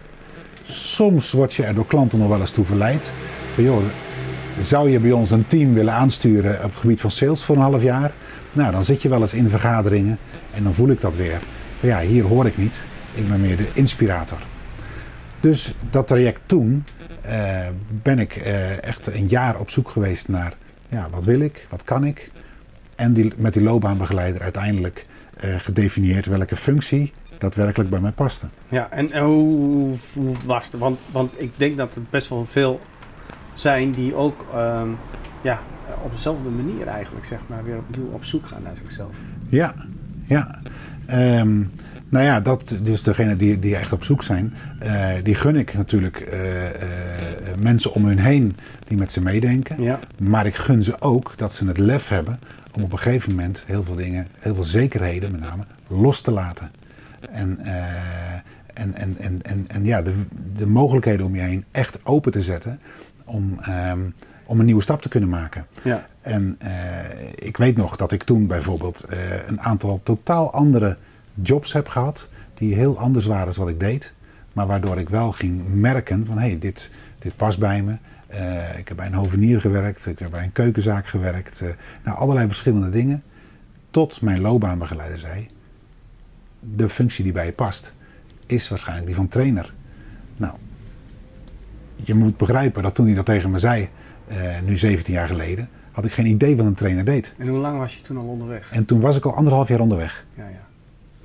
Soms 0.64 1.32
word 1.32 1.54
je 1.54 1.64
er 1.64 1.76
door 1.76 1.88
klanten 1.88 2.20
nog 2.20 2.28
wel 2.28 2.40
eens 2.40 2.52
toe 2.52 2.66
verleid. 2.66 3.12
Van 3.54 3.64
joh, 3.64 3.84
zou 4.62 4.90
je 4.90 5.00
bij 5.00 5.12
ons 5.12 5.32
een 5.32 5.48
team 5.48 5.74
willen 5.74 5.94
aansturen 5.94 6.56
op 6.56 6.70
het 6.70 6.78
gebied 6.78 7.02
van 7.02 7.12
sales 7.12 7.44
voor 7.44 7.56
een 7.56 7.62
half 7.62 7.82
jaar? 7.82 8.12
Nou, 8.54 8.72
dan 8.72 8.84
zit 8.84 9.02
je 9.02 9.10
wel 9.10 9.22
eens 9.22 9.34
in 9.34 9.50
vergaderingen 9.50 10.18
en 10.54 10.64
dan 10.64 10.74
voel 10.74 10.90
ik 10.90 11.02
dat 11.02 11.16
weer. 11.16 11.40
Van 11.80 11.90
ja, 11.90 12.00
hier 12.00 12.24
hoor 12.24 12.46
ik 12.46 12.58
niet. 12.58 12.82
Ik 13.14 13.30
ben 13.30 13.42
meer 13.42 13.58
de 13.58 13.68
inspirator. 13.74 14.38
Dus 15.40 15.76
dat 15.90 16.08
traject 16.08 16.42
toen 16.46 16.86
eh, 17.22 17.68
ben 18.02 18.20
ik 18.20 18.36
eh, 18.36 18.84
echt 18.84 19.08
een 19.08 19.28
jaar 19.28 19.60
op 19.60 19.70
zoek 19.70 19.90
geweest 19.90 20.28
naar 20.28 20.54
ja, 20.88 21.08
wat 21.10 21.26
wil 21.26 21.40
ik, 21.40 21.68
wat 21.70 21.84
kan 21.84 22.04
ik. 22.04 22.32
En 22.96 23.14
die, 23.14 23.34
met 23.36 23.54
die 23.54 23.64
loopbaanbegeleider 23.64 24.42
uiteindelijk 24.42 25.06
eh, 25.38 25.56
gedefinieerd 25.56 26.26
welke 26.26 26.56
functie 26.56 27.12
daadwerkelijk 27.38 27.90
bij 27.90 28.00
mij 28.00 28.12
paste. 28.12 28.48
Ja, 28.70 28.90
en, 28.92 29.18
hoe 29.18 29.94
was 30.46 30.66
het? 30.66 30.78
Want, 30.78 31.00
want 31.12 31.32
ik 31.42 31.52
denk 31.56 31.78
dat 31.78 31.96
er 31.96 32.02
best 32.10 32.30
wel 32.30 32.46
veel 32.46 32.82
zijn 33.54 33.92
die 33.92 34.16
ook 34.16 34.46
ehm, 34.54 34.90
ja, 35.44 35.60
op 36.04 36.12
dezelfde 36.12 36.50
manier 36.50 36.88
eigenlijk 36.88 37.26
zeg 37.26 37.40
maar, 37.48 37.64
weer 37.64 37.78
opnieuw 37.78 38.10
op 38.12 38.24
zoek 38.24 38.46
gaan 38.46 38.62
naar 38.64 38.78
zichzelf. 38.78 39.18
Ja, 39.50 39.74
ja. 40.28 40.60
Ehm, 41.06 41.62
nou 42.10 42.26
ja, 42.26 42.40
dat, 42.40 42.78
dus 42.82 43.04
degene 43.04 43.36
die, 43.36 43.60
die 43.60 43.76
echt 43.76 43.94
op 43.94 44.04
zoek 44.04 44.24
zijn, 44.24 44.54
eh, 44.80 45.10
die 45.24 45.36
gun 45.36 45.56
ik 45.56 45.74
natuurlijk 45.74 46.20
eh, 46.20 46.68
eh, 46.68 46.80
mensen 47.60 47.94
om 47.94 48.06
hun 48.06 48.20
heen 48.20 48.56
die 48.88 48.98
met 48.98 49.12
ze 49.12 49.22
meedenken. 49.22 49.82
Ja, 49.82 50.00
Maar 50.20 50.46
ik 50.46 50.56
gun 50.56 50.84
ze 50.84 51.02
ook 51.02 51.34
dat 51.36 51.54
ze 51.54 51.68
het 51.68 51.78
lef 51.78 52.08
hebben 52.08 52.40
om 52.76 52.84
op 52.84 52.92
een 52.92 53.00
gegeven 53.00 53.32
moment 53.32 53.64
heel 53.66 53.84
veel 53.84 53.96
dingen, 53.96 54.28
heel 54.40 54.56
veel 54.56 54.64
zekerheden 54.64 55.32
met 55.32 55.42
name, 55.42 55.64
los 55.88 56.22
te 56.22 56.32
laten. 56.32 56.72
En, 57.32 57.60
en, 58.74 58.96
en, 58.96 59.16
en, 59.18 59.42
en, 59.42 59.66
en 59.68 59.86
ja, 59.86 60.02
de, 60.02 60.14
de 60.56 60.68
mogelijkheden 60.68 61.26
om 61.26 61.36
je 61.36 61.42
heen 61.42 61.66
echt 61.72 62.00
open 62.04 62.32
te 62.32 62.42
zetten 62.42 62.80
om, 63.26 63.58
ehm, 63.62 64.00
om 64.46 64.60
een 64.60 64.66
nieuwe 64.66 64.82
stap 64.82 65.02
te 65.02 65.10
kunnen 65.10 65.30
maken. 65.30 65.66
ja, 65.84 66.08
En 66.22 66.56
eh, 66.60 66.72
ik 67.36 67.58
weet 67.58 67.78
nog 67.78 67.96
dat 67.96 68.12
ik 68.12 68.24
toen 68.24 68.48
bijvoorbeeld 68.48 69.04
eh, 69.04 69.48
een 69.48 69.62
aantal 69.62 70.00
totaal 70.04 70.54
andere 70.54 70.98
jobs 71.34 71.74
heb 71.74 71.88
gehad. 71.88 72.30
Die 72.54 72.76
heel 72.76 73.00
anders 73.00 73.26
waren 73.26 73.46
dan 73.46 73.64
wat 73.64 73.74
ik 73.74 73.80
deed. 73.80 74.14
Maar 74.54 74.68
waardoor 74.68 74.98
ik 74.98 75.10
wel 75.10 75.32
ging 75.32 75.62
merken 75.74 76.26
van 76.26 76.38
hé, 76.38 76.48
hey, 76.48 76.60
dit, 76.60 76.90
dit 77.20 77.36
past 77.36 77.60
bij 77.60 77.82
me. 77.82 77.96
Eh, 78.28 78.78
ik 78.80 78.88
heb 78.88 78.98
bij 78.98 79.06
een 79.06 79.14
hovenier 79.14 79.62
gewerkt, 79.62 80.06
ik 80.06 80.20
heb 80.20 80.32
bij 80.32 80.44
een 80.44 80.52
keukenzaak 80.52 81.08
gewerkt. 81.08 81.64
nou, 82.04 82.18
allerlei 82.18 82.48
verschillende 82.48 82.90
dingen. 82.90 83.24
Tot 83.92 84.22
mijn 84.22 84.42
loopbaanbegeleider 84.42 85.20
zei, 85.20 85.48
de 86.60 86.90
functie 86.90 87.24
die 87.24 87.34
bij 87.34 87.46
je 87.46 87.52
past 87.52 87.94
is 88.46 88.70
waarschijnlijk 88.70 89.08
die 89.08 89.16
van 89.16 89.28
trainer. 89.28 89.74
Nou, 90.38 90.54
je 91.96 92.14
moet 92.14 92.38
begrijpen 92.38 92.84
dat 92.84 92.96
toen 92.96 93.06
hij 93.06 93.16
dat 93.16 93.26
tegen 93.26 93.52
me 93.52 93.60
zei, 93.60 93.90
eh, 94.34 94.62
nu 94.66 94.78
17 94.78 95.14
jaar 95.14 95.28
geleden, 95.28 95.70
had 95.92 96.06
ik 96.06 96.12
geen 96.12 96.26
idee 96.26 96.56
wat 96.56 96.66
een 96.66 96.74
trainer 96.74 97.06
deed. 97.06 97.34
en 97.38 97.48
hoe 97.48 97.60
lang 97.60 97.78
was 97.78 97.96
je 97.96 98.02
toen 98.02 98.18
al 98.18 98.26
onderweg? 98.26 98.72
En 98.72 98.86
toen 98.86 99.00
was 99.00 99.16
ik 99.18 99.26
al 99.26 99.36
anderhalf 99.36 99.68
jaar 99.68 99.80
onderweg. 99.80 100.26
Ja, 100.34 100.48
ja. 100.48 100.62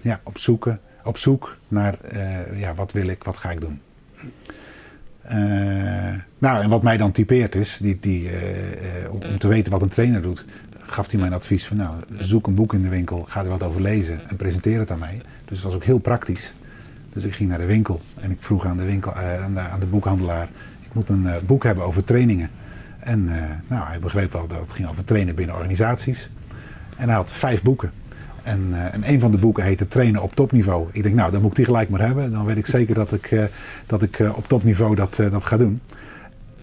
Ja, 0.01 0.21
op, 0.23 0.39
zoeken, 0.39 0.81
op 1.05 1.19
zoek 1.19 1.57
naar 1.69 2.01
eh, 2.01 2.61
ja, 2.61 2.75
wat 2.75 2.93
wil 2.93 3.07
ik, 3.07 3.25
wat 3.25 3.37
ga 3.37 3.51
ik 3.51 3.61
doen. 3.61 3.81
Eh, 5.23 5.39
nou, 6.39 6.63
en 6.63 6.69
wat 6.69 6.83
mij 6.83 6.97
dan 6.97 7.13
typeert 7.13 7.55
is, 7.55 7.79
die, 7.83 7.99
die, 8.01 8.31
om, 9.11 9.19
om 9.31 9.39
te 9.39 9.49
weten 9.49 9.73
wat 9.73 9.83
een 9.83 9.89
trainer 9.89 10.23
doet, 10.23 10.45
gaf 10.79 11.11
hij 11.11 11.21
mijn 11.21 11.33
advies 11.33 11.67
van 11.67 11.77
nou, 11.77 11.95
zoek 12.17 12.47
een 12.47 12.55
boek 12.55 12.75
in 12.75 12.83
de 12.83 12.89
winkel, 12.89 13.25
ga 13.25 13.43
er 13.43 13.49
wat 13.49 13.63
over 13.63 13.81
lezen 13.81 14.21
en 14.29 14.37
presenteer 14.37 14.79
het 14.79 14.91
aan 14.91 14.99
mij. 14.99 15.21
Dus 15.45 15.57
het 15.57 15.67
was 15.67 15.75
ook 15.75 15.85
heel 15.85 15.99
praktisch. 15.99 16.53
Dus 17.13 17.25
ik 17.25 17.35
ging 17.35 17.49
naar 17.49 17.59
de 17.59 17.65
winkel 17.65 18.01
en 18.21 18.31
ik 18.31 18.39
vroeg 18.41 18.67
aan 18.67 18.77
de, 18.77 18.85
winkel, 18.85 19.15
aan 19.15 19.55
de, 19.55 19.61
aan 19.61 19.81
de 19.81 19.87
boekhandelaar, 19.87 20.49
ik 20.83 20.95
moet 20.95 21.09
een 21.09 21.27
boek 21.47 21.63
hebben 21.63 21.85
over 21.85 22.05
trainingen. 22.05 22.51
En 22.99 23.29
eh, 23.29 23.51
nou, 23.67 23.87
hij 23.87 23.99
begreep 23.99 24.33
wel 24.33 24.47
dat 24.47 24.59
het 24.59 24.73
ging 24.73 24.89
over 24.89 25.05
trainen 25.05 25.35
binnen 25.35 25.55
organisaties. 25.55 26.31
En 26.97 27.09
hij 27.09 27.17
had 27.17 27.33
vijf 27.33 27.63
boeken. 27.63 27.93
En, 28.43 28.67
uh, 28.71 28.95
en 28.95 29.09
een 29.09 29.21
van 29.21 29.31
de 29.31 29.39
boeken 29.39 29.65
heette 29.65 29.89
Trainen 29.89 30.23
op 30.23 30.35
topniveau. 30.35 30.89
Ik 30.93 31.03
denk, 31.03 31.15
nou, 31.15 31.31
dan 31.31 31.41
moet 31.41 31.51
ik 31.51 31.57
die 31.57 31.65
gelijk 31.65 31.89
maar 31.89 32.01
hebben. 32.01 32.31
Dan 32.31 32.45
weet 32.45 32.57
ik 32.57 32.67
zeker 32.67 32.95
dat 32.95 33.13
ik, 33.13 33.31
uh, 33.31 33.45
dat 33.87 34.03
ik 34.03 34.23
op 34.35 34.49
topniveau 34.49 34.95
dat, 34.95 35.17
dat 35.31 35.45
ga 35.45 35.57
doen. 35.57 35.81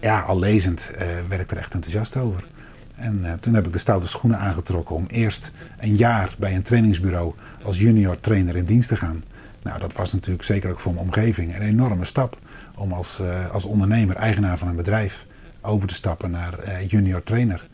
Ja, 0.00 0.20
al 0.20 0.38
lezend 0.38 0.90
werd 1.28 1.40
ik 1.40 1.50
er 1.50 1.56
echt 1.56 1.74
enthousiast 1.74 2.16
over. 2.16 2.44
En 2.94 3.38
toen 3.40 3.54
heb 3.54 3.66
ik 3.66 3.72
de 3.72 3.78
stoute 3.78 4.06
schoenen 4.06 4.38
aangetrokken 4.38 4.96
om 4.96 5.04
eerst 5.08 5.52
een 5.78 5.96
jaar 5.96 6.34
bij 6.38 6.54
een 6.54 6.62
trainingsbureau 6.62 7.34
als 7.62 7.78
junior 7.78 8.20
trainer 8.20 8.56
in 8.56 8.64
dienst 8.64 8.88
te 8.88 8.96
gaan. 8.96 9.24
Nou, 9.62 9.78
dat 9.78 9.92
was 9.92 10.12
natuurlijk 10.12 10.44
zeker 10.44 10.70
ook 10.70 10.80
voor 10.80 10.92
mijn 10.92 11.04
omgeving 11.04 11.54
een 11.54 11.62
enorme 11.62 12.04
stap. 12.04 12.38
Om 12.74 12.92
als, 12.92 13.20
als 13.52 13.64
ondernemer, 13.64 14.16
eigenaar 14.16 14.58
van 14.58 14.68
een 14.68 14.76
bedrijf, 14.76 15.26
over 15.66 15.88
te 15.88 15.94
stappen 15.94 16.30
naar 16.30 16.84
junior 16.84 17.22
trainer. 17.22 17.68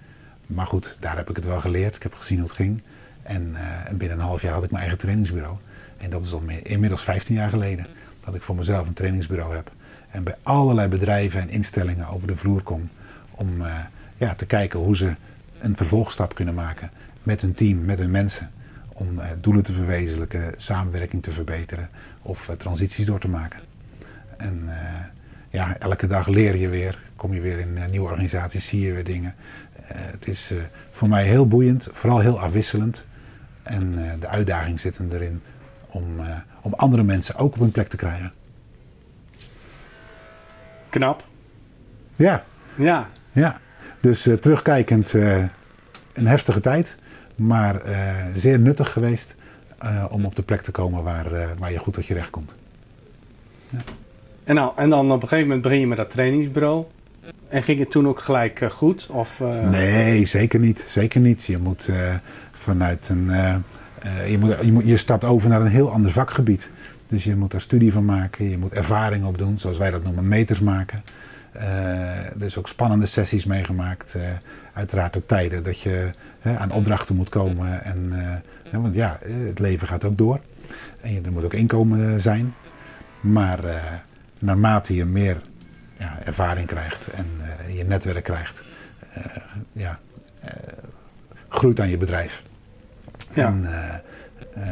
Maar 0.46 0.66
goed, 0.66 0.96
daar 1.00 1.16
heb 1.16 1.30
ik 1.30 1.36
het 1.36 1.44
wel 1.44 1.60
geleerd. 1.60 1.96
Ik 1.96 2.02
heb 2.02 2.14
gezien 2.14 2.38
hoe 2.38 2.46
het 2.46 2.56
ging. 2.56 2.82
En, 3.22 3.50
uh, 3.52 3.90
binnen 3.92 4.18
een 4.18 4.24
half 4.24 4.42
jaar 4.42 4.52
had 4.52 4.64
ik 4.64 4.70
mijn 4.70 4.82
eigen 4.82 5.00
trainingsbureau. 5.00 5.56
En 5.98 6.10
dat 6.10 6.24
is 6.24 6.32
al 6.32 6.42
inmiddels 6.62 7.02
15 7.02 7.34
jaar 7.34 7.50
geleden 7.50 7.86
dat 8.24 8.34
ik 8.34 8.42
voor 8.42 8.54
mezelf 8.54 8.86
een 8.86 8.92
trainingsbureau 8.92 9.54
heb. 9.54 9.72
En 10.10 10.24
bij 10.24 10.36
allerlei 10.42 10.88
bedrijven 10.88 11.40
en 11.40 11.50
instellingen 11.50 12.08
over 12.08 12.26
de 12.26 12.36
vloer 12.36 12.62
kom 12.62 12.88
om 13.30 13.60
uh, 13.60 13.78
ja, 14.16 14.34
te 14.34 14.46
kijken 14.46 14.78
hoe 14.78 14.96
ze 14.96 15.14
een 15.60 15.76
vervolgstap 15.76 16.34
kunnen 16.34 16.54
maken 16.54 16.90
met 17.22 17.40
hun 17.40 17.52
team, 17.52 17.84
met 17.84 17.98
hun 17.98 18.10
mensen. 18.10 18.50
Om 18.88 19.20
doelen 19.40 19.62
te 19.62 19.72
verwezenlijken, 19.72 20.54
samenwerking 20.56 21.22
te 21.22 21.32
verbeteren 21.32 21.88
of 22.22 22.50
transities 22.58 23.06
door 23.06 23.20
te 23.20 23.28
maken. 23.28 23.60
En 24.36 24.68
ja, 25.50 25.78
elke 25.78 26.06
dag 26.06 26.26
leer 26.26 26.56
je 26.56 26.68
weer, 26.68 26.98
kom 27.22 27.34
je 27.34 27.40
weer 27.40 27.58
in 27.58 27.78
nieuwe 27.90 28.06
organisaties, 28.06 28.66
zie 28.66 28.80
je 28.80 28.92
weer 28.92 29.04
dingen. 29.04 29.34
het 29.86 30.28
is 30.28 30.52
voor 30.90 31.08
mij 31.08 31.24
heel 31.24 31.46
boeiend, 31.46 31.88
vooral 31.92 32.18
heel 32.18 32.40
afwisselend. 32.40 33.04
En 33.62 33.94
de 34.20 34.28
uitdaging 34.28 34.80
zit 34.80 34.98
hem 34.98 35.12
erin 35.12 35.42
om, 35.88 36.04
om 36.62 36.74
andere 36.74 37.02
mensen 37.02 37.36
ook 37.36 37.52
op 37.52 37.58
hun 37.58 37.70
plek 37.70 37.88
te 37.88 37.96
krijgen. 37.96 38.32
Knap. 40.88 41.24
Ja. 42.16 42.44
Ja. 42.74 43.08
ja. 43.32 43.60
Dus 44.00 44.26
uh, 44.26 44.34
terugkijkend 44.34 45.12
een 45.12 46.26
heftige 46.26 46.60
tijd, 46.60 46.96
maar 47.34 47.82
zeer 48.34 48.58
nuttig 48.58 48.92
geweest 48.92 49.34
om 50.10 50.24
op 50.24 50.36
de 50.36 50.42
plek 50.42 50.60
te 50.60 50.70
komen 50.70 51.02
waar, 51.02 51.58
waar 51.58 51.72
je 51.72 51.78
goed 51.78 51.94
tot 51.94 52.06
je 52.06 52.14
recht 52.14 52.30
komt. 52.30 52.54
Ja. 53.70 53.78
En, 54.44 54.54
nou, 54.54 54.72
en 54.76 54.90
dan 54.90 55.12
op 55.12 55.22
een 55.22 55.28
gegeven 55.28 55.46
moment 55.46 55.62
begin 55.62 55.80
je 55.80 55.86
met 55.86 55.96
dat 55.96 56.10
trainingsbureau. 56.10 56.86
En 57.48 57.62
ging 57.62 57.78
het 57.78 57.90
toen 57.90 58.08
ook 58.08 58.20
gelijk 58.20 58.70
goed? 58.72 59.06
Of, 59.06 59.40
Nee, 59.70 60.26
zeker 60.26 60.60
niet. 60.60 60.84
Zeker 60.88 61.20
niet. 61.20 61.44
Je 61.44 61.58
moet 61.58 61.88
vanuit 62.50 63.08
een. 63.08 63.30
Je, 64.26 64.36
moet, 64.38 64.56
je, 64.62 64.72
moet, 64.72 64.86
je 64.86 64.96
stapt 64.96 65.24
over 65.24 65.48
naar 65.48 65.60
een 65.60 65.66
heel 65.66 65.90
ander 65.90 66.10
vakgebied. 66.10 66.70
Dus 67.08 67.24
je 67.24 67.36
moet 67.36 67.50
daar 67.50 67.60
studie 67.60 67.92
van 67.92 68.04
maken, 68.04 68.50
je 68.50 68.58
moet 68.58 68.72
ervaring 68.72 69.24
opdoen, 69.24 69.58
zoals 69.58 69.78
wij 69.78 69.90
dat 69.90 70.04
noemen, 70.04 70.28
meters 70.28 70.60
maken. 70.60 71.02
Dus 72.34 72.58
ook 72.58 72.68
spannende 72.68 73.06
sessies 73.06 73.44
meegemaakt. 73.46 74.16
Uiteraard 74.72 75.16
ook 75.16 75.26
tijden 75.28 75.62
dat 75.62 75.80
je 75.80 76.10
aan 76.42 76.72
opdrachten 76.72 77.16
moet 77.16 77.28
komen. 77.28 77.84
En, 77.84 78.12
want 78.70 78.94
ja, 78.94 79.18
het 79.48 79.58
leven 79.58 79.88
gaat 79.88 80.04
ook 80.04 80.18
door. 80.18 80.40
En 81.00 81.12
je, 81.12 81.20
er 81.20 81.32
moet 81.32 81.44
ook 81.44 81.54
inkomen 81.54 82.20
zijn. 82.20 82.54
Maar 83.20 83.60
naarmate 84.38 84.94
je 84.94 85.04
meer 85.04 85.42
ja, 85.98 86.18
ervaring 86.24 86.66
krijgt 86.66 87.06
en 87.06 87.26
je 87.74 87.84
netwerk 87.84 88.24
krijgt, 88.24 88.62
ja, 89.72 89.98
groeit 91.48 91.80
aan 91.80 91.88
je 91.88 91.96
bedrijf. 91.96 92.42
Ja. 93.34 93.46
En, 93.46 93.66
uh, 94.58 94.64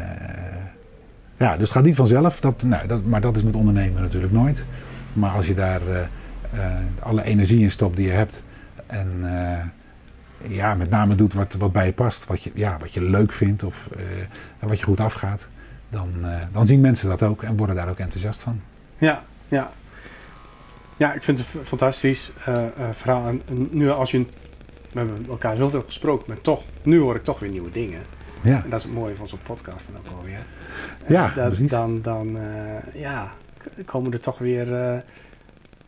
ja, 1.36 1.52
dus 1.52 1.60
het 1.60 1.70
gaat 1.70 1.84
niet 1.84 1.94
vanzelf. 1.94 2.40
Dat, 2.40 2.62
nou, 2.62 2.86
dat, 2.86 3.04
maar 3.04 3.20
dat 3.20 3.36
is 3.36 3.42
met 3.42 3.56
ondernemen 3.56 4.02
natuurlijk 4.02 4.32
nooit. 4.32 4.64
Maar 5.12 5.30
als 5.30 5.46
je 5.46 5.54
daar 5.54 5.80
uh, 5.82 6.70
alle 7.00 7.22
energie 7.22 7.60
in 7.60 7.70
stopt 7.70 7.96
die 7.96 8.06
je 8.06 8.12
hebt. 8.12 8.42
En 8.86 9.24
ja, 10.46 10.74
met 10.74 10.90
name 10.90 11.14
doet 11.14 11.32
wat, 11.32 11.54
wat 11.54 11.72
bij 11.72 11.86
je 11.86 11.92
past. 11.92 12.26
Wat 12.26 12.42
je, 12.42 12.50
ja, 12.54 12.76
wat 12.78 12.92
je 12.92 13.02
leuk 13.02 13.32
vindt 13.32 13.62
of 13.62 13.88
wat 14.58 14.78
je 14.78 14.84
goed 14.84 15.00
afgaat. 15.00 15.48
Dan, 15.90 16.10
dan 16.52 16.66
zien 16.66 16.80
mensen 16.80 17.08
dat 17.08 17.22
ook 17.22 17.42
en 17.42 17.56
worden 17.56 17.76
daar 17.76 17.88
ook 17.88 17.98
enthousiast 17.98 18.40
van. 18.40 18.60
Ja, 18.98 19.22
ja. 19.48 19.70
Ja, 21.00 21.12
ik 21.12 21.22
vind 21.22 21.38
het 21.38 21.46
een 21.54 21.64
fantastisch 21.64 22.32
verhaal. 22.92 23.26
En 23.26 23.42
nu 23.70 23.90
als 23.90 24.10
je 24.10 24.18
we 24.92 24.98
hebben 24.98 25.26
elkaar 25.28 25.56
zoveel 25.56 25.82
gesproken, 25.82 26.24
maar 26.28 26.40
toch, 26.40 26.62
nu 26.82 26.98
hoor 26.98 27.14
ik 27.14 27.24
toch 27.24 27.38
weer 27.38 27.50
nieuwe 27.50 27.70
dingen. 27.70 28.00
Ja. 28.42 28.62
En 28.64 28.70
dat 28.70 28.78
is 28.78 28.84
het 28.84 28.94
mooie 28.94 29.16
van 29.16 29.28
zo'n 29.28 29.38
podcast 29.42 29.86
dan 29.86 30.00
ook 30.00 30.18
alweer. 30.18 30.46
Ja, 31.08 31.32
dat, 31.34 31.58
dan, 31.68 32.02
dan 32.02 32.36
uh, 32.36 32.94
ja, 32.94 33.32
komen 33.84 34.12
er 34.12 34.20
toch 34.20 34.38
weer 34.38 34.66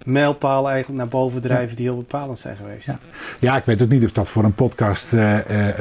mijlpalen 0.04 0.71
eigenlijk 0.71 1.00
naar 1.00 1.11
boven 1.11 1.40
drijven 1.40 1.76
die 1.76 1.85
heel 1.85 1.97
bepalend 1.97 2.38
zijn 2.38 2.56
geweest. 2.56 2.87
Ja. 2.87 2.99
ja, 3.40 3.56
ik 3.56 3.64
weet 3.64 3.82
ook 3.82 3.88
niet 3.88 4.04
of 4.04 4.12
dat 4.12 4.28
voor 4.28 4.44
een 4.44 4.54
podcast, 4.54 5.12
uh, 5.12 5.38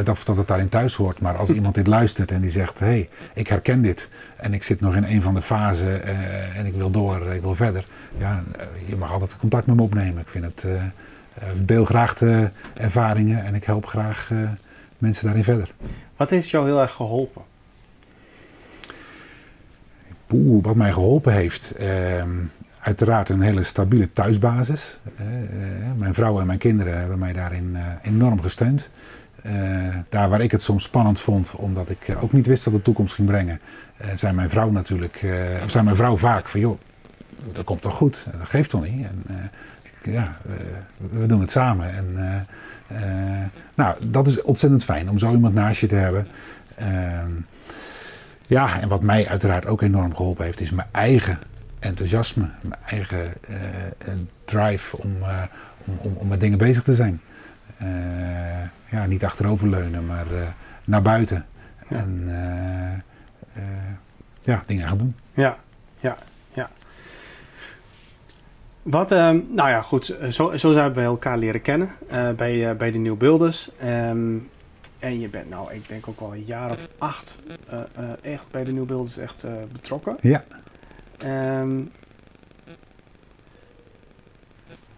of 0.09 0.23
dat 0.23 0.37
het 0.37 0.47
daarin 0.47 0.69
thuis 0.69 0.95
hoort. 0.95 1.19
Maar 1.19 1.37
als 1.37 1.49
iemand 1.59 1.75
dit 1.75 1.87
luistert 1.87 2.31
en 2.31 2.41
die 2.41 2.49
zegt, 2.49 2.79
hé, 2.79 2.85
hey, 2.85 3.09
ik 3.33 3.47
herken 3.47 3.81
dit. 3.81 4.09
En 4.35 4.53
ik 4.53 4.63
zit 4.63 4.81
nog 4.81 4.95
in 4.95 5.03
een 5.03 5.21
van 5.21 5.33
de 5.33 5.41
fasen 5.41 6.03
en 6.55 6.65
ik 6.65 6.73
wil 6.73 6.91
door, 6.91 7.33
ik 7.33 7.41
wil 7.41 7.55
verder. 7.55 7.85
Ja, 8.17 8.43
je 8.85 8.95
mag 8.95 9.11
altijd 9.11 9.37
contact 9.37 9.65
met 9.65 9.75
me 9.75 9.81
opnemen. 9.81 10.21
Ik 10.21 10.29
vind 10.29 10.45
het 10.45 10.63
eh, 10.63 11.47
deel 11.55 11.85
graag 11.85 12.13
de 12.13 12.49
ervaringen 12.73 13.45
en 13.45 13.55
ik 13.55 13.63
help 13.63 13.85
graag 13.85 14.31
mensen 14.97 15.25
daarin 15.25 15.43
verder. 15.43 15.71
Wat 16.15 16.29
heeft 16.29 16.49
jou 16.49 16.65
heel 16.65 16.81
erg 16.81 16.93
geholpen? 16.93 17.41
Poeh, 20.27 20.63
wat 20.63 20.75
mij 20.75 20.93
geholpen 20.93 21.33
heeft. 21.33 21.73
Uh, 21.79 22.23
uiteraard 22.81 23.29
een 23.29 23.41
hele 23.41 23.63
stabiele 23.63 24.13
thuisbasis. 24.13 24.99
Uh, 25.21 25.27
mijn 25.95 26.13
vrouw 26.13 26.39
en 26.39 26.47
mijn 26.47 26.59
kinderen 26.59 26.99
hebben 26.99 27.19
mij 27.19 27.33
daarin 27.33 27.77
enorm 28.01 28.41
gesteund. 28.41 28.89
daar 30.09 30.29
waar 30.29 30.41
ik 30.41 30.51
het 30.51 30.61
soms 30.61 30.83
spannend 30.83 31.19
vond, 31.19 31.53
omdat 31.55 31.89
ik 31.89 32.15
ook 32.21 32.33
niet 32.33 32.47
wist 32.47 32.63
wat 32.63 32.73
de 32.73 32.81
toekomst 32.81 33.13
ging 33.13 33.27
brengen, 33.27 33.59
zijn 34.15 34.35
mijn 34.35 34.49
vrouw 34.49 34.71
natuurlijk, 34.71 35.25
of 35.63 35.71
zijn 35.71 35.83
mijn 35.83 35.95
vrouw 35.95 36.17
vaak 36.17 36.49
van 36.49 36.59
joh, 36.59 36.79
dat 37.51 37.63
komt 37.63 37.81
toch 37.81 37.95
goed, 37.95 38.25
dat 38.37 38.49
geeft 38.49 38.69
toch 38.69 38.83
niet. 38.83 39.05
En, 39.05 39.23
ja, 40.03 40.37
we 41.11 41.25
doen 41.25 41.41
het 41.41 41.51
samen. 41.51 41.93
En, 41.93 42.47
nou, 43.75 43.95
dat 44.07 44.27
is 44.27 44.41
ontzettend 44.41 44.83
fijn 44.83 45.09
om 45.09 45.17
zo 45.17 45.31
iemand 45.31 45.53
naast 45.53 45.79
je 45.79 45.87
te 45.87 45.95
hebben. 45.95 46.27
Ehm, 46.75 47.31
ja, 48.47 48.81
en 48.81 48.87
wat 48.87 49.01
mij 49.01 49.27
uiteraard 49.27 49.65
ook 49.65 49.81
enorm 49.81 50.15
geholpen 50.15 50.45
heeft, 50.45 50.61
is 50.61 50.71
mijn 50.71 50.87
eigen 50.91 51.39
enthousiasme, 51.81 52.49
mijn 52.61 52.81
eigen 52.85 53.33
uh, 53.49 53.57
drive 54.45 54.97
om, 54.97 55.15
om, 55.85 55.97
om, 55.97 56.13
om, 56.13 56.27
met 56.27 56.39
dingen 56.39 56.57
bezig 56.57 56.83
te 56.83 56.95
zijn. 56.95 57.21
ja, 58.89 59.05
niet 59.05 59.25
achteroverleunen, 59.25 60.05
maar 60.05 60.25
naar 60.85 61.01
buiten. 61.01 61.45
Ja. 61.89 61.97
En 61.97 62.29
ja, 64.41 64.63
dingen 64.65 64.87
gaan 64.87 64.97
doen. 64.97 65.15
Ja, 65.33 65.57
ja, 65.99 66.17
ja. 66.53 66.69
Wat, 68.81 69.11
uh, 69.11 69.29
nou 69.49 69.69
ja, 69.69 69.81
goed, 69.81 70.09
eh, 70.09 70.29
zo, 70.29 70.57
zo 70.57 70.73
zijn 70.73 70.93
we 70.93 71.01
elkaar 71.01 71.37
leren 71.37 71.61
kennen 71.61 71.89
uh, 72.11 72.31
bij, 72.31 72.55
uh, 72.55 72.77
bij 72.77 72.91
de 72.91 72.97
Nieuw 72.97 73.15
Builders. 73.15 73.69
Um, 73.83 74.49
en 74.99 75.19
je 75.19 75.29
bent 75.29 75.49
nou, 75.49 75.73
ik 75.73 75.87
denk 75.87 76.07
ook 76.07 76.19
wel 76.19 76.33
een 76.33 76.45
jaar 76.45 76.71
of 76.71 76.87
acht 76.97 77.37
echt 78.21 78.45
bij 78.51 78.63
de 78.63 78.71
Nieuw 78.71 78.85
Builders 78.85 79.17
echt 79.17 79.45
betrokken. 79.71 80.17
Ja. 80.21 80.43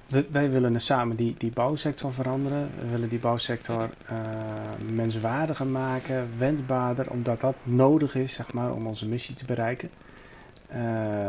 We, 0.08 0.26
wij 0.32 0.50
willen 0.50 0.82
samen 0.82 1.16
die, 1.16 1.36
die 1.38 1.52
bouwsector 1.52 2.14
veranderen. 2.14 2.70
We 2.82 2.90
willen 2.90 3.10
die 3.10 3.20
bouwsector 3.20 3.90
menswaardiger 4.94 5.68
maken, 5.68 6.30
wendbaarder, 6.38 7.10
omdat 7.10 7.42
dat 7.42 7.56
nodig 7.64 8.16
is 8.16 8.34
zeg 8.34 8.54
maar, 8.54 8.74
om 8.74 8.88
onze 8.88 9.08
missie 9.08 9.36
te 9.36 9.46
bereiken. 9.46 9.90
Uh, 10.76 11.26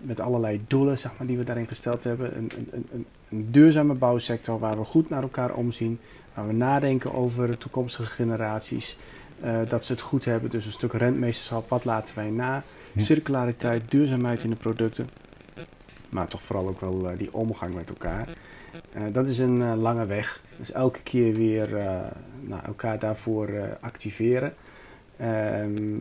met 0.00 0.20
allerlei 0.20 0.64
doelen 0.66 0.98
zeg 0.98 1.12
maar, 1.18 1.26
die 1.26 1.36
we 1.36 1.44
daarin 1.44 1.66
gesteld 1.66 2.04
hebben. 2.04 2.36
Een, 2.36 2.50
een, 2.56 2.84
een, 2.92 3.06
een, 3.28 3.50
duurzame 3.50 3.94
bouwsector 3.94 4.58
waar 4.58 4.78
we 4.78 4.84
goed 4.84 5.08
naar 5.08 5.22
elkaar 5.22 5.54
omzien. 5.54 5.98
Waar 6.34 6.46
we 6.46 6.52
nadenken 6.52 7.14
over 7.14 7.58
toekomstige 7.58 8.10
generaties. 8.10 8.98
Uh, 9.44 9.58
dat 9.68 9.84
ze 9.84 9.92
het 9.92 10.00
goed 10.00 10.24
hebben. 10.24 10.50
Dus 10.50 10.66
een 10.66 10.72
stuk 10.72 10.92
rentmeesterschap. 10.92 11.68
Wat 11.68 11.84
laten 11.84 12.14
wij 12.14 12.30
na? 12.30 12.62
Circulariteit, 12.96 13.90
duurzaamheid 13.90 14.42
in 14.42 14.50
de 14.50 14.56
producten. 14.56 15.08
Maar 16.08 16.28
toch 16.28 16.42
vooral 16.42 16.68
ook 16.68 16.80
wel 16.80 17.10
uh, 17.10 17.18
die 17.18 17.34
omgang 17.34 17.74
met 17.74 17.88
elkaar. 17.88 18.28
dat 19.12 19.26
is 19.26 19.38
een 19.38 19.76
lange 19.76 20.06
weg. 20.06 20.40
Dus 20.58 20.72
elke 20.72 21.02
keer 21.02 21.34
weer 21.34 21.68
nou, 22.40 22.62
elkaar 22.64 22.98
daarvoor 22.98 23.78
activeren. 23.80 24.54
Ehm, 25.16 25.96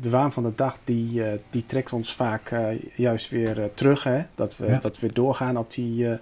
de 0.00 0.10
waan 0.10 0.32
van 0.32 0.42
de 0.42 0.54
dag 0.54 0.78
die, 0.84 1.22
die 1.50 1.66
trekt 1.66 1.92
ons 1.92 2.14
vaak 2.14 2.52
juist 2.94 3.30
weer 3.30 3.70
terug. 3.74 4.02
Hè? 4.02 4.22
Dat, 4.34 4.56
we, 4.56 4.66
ja. 4.66 4.78
dat 4.78 4.98
we 4.98 5.12
doorgaan 5.12 5.56
op 5.56 5.72
die 5.72 6.18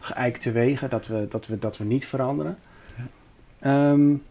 geëikte 0.00 0.52
wegen. 0.52 0.90
Dat 0.90 1.06
we, 1.06 1.26
dat 1.28 1.46
we, 1.46 1.58
dat 1.58 1.78
we 1.78 1.84
niet 1.84 2.06
veranderen. 2.06 2.58
Ja. 3.60 3.90
Um, 3.90 4.22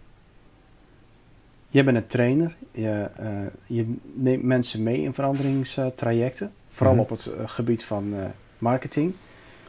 je 1.75 1.84
bent 1.84 1.98
een 1.98 2.08
trainer. 2.08 2.55
Je, 2.72 3.10
eh, 3.17 3.29
je 3.65 3.96
neemt 4.13 4.44
mensen 4.44 4.84
mee 4.84 5.01
in 5.01 5.13
veranderingstrajecten. 5.13 6.51
Vooral 6.70 6.94
Mhm. 6.96 7.03
op 7.03 7.10
het 7.10 7.25
eh, 7.25 7.34
gebied 7.46 7.84
van 7.84 8.13
eh, 8.13 8.25
marketing. 8.58 9.13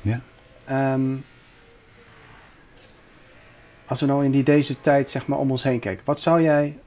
Ja. 0.03 0.21
Ehm, 0.65 1.15
als 3.87 4.01
we 4.01 4.07
nou 4.07 4.25
in 4.25 4.31
die, 4.31 4.43
deze 4.43 4.81
tijd 4.81 5.11
zeg 5.11 5.27
maar 5.27 5.39
om 5.39 5.51
ons 5.51 5.63
heen 5.63 5.81
kijken. 5.81 6.05
Wat 6.05 6.21
zou 6.21 6.43
jij... 6.43 6.79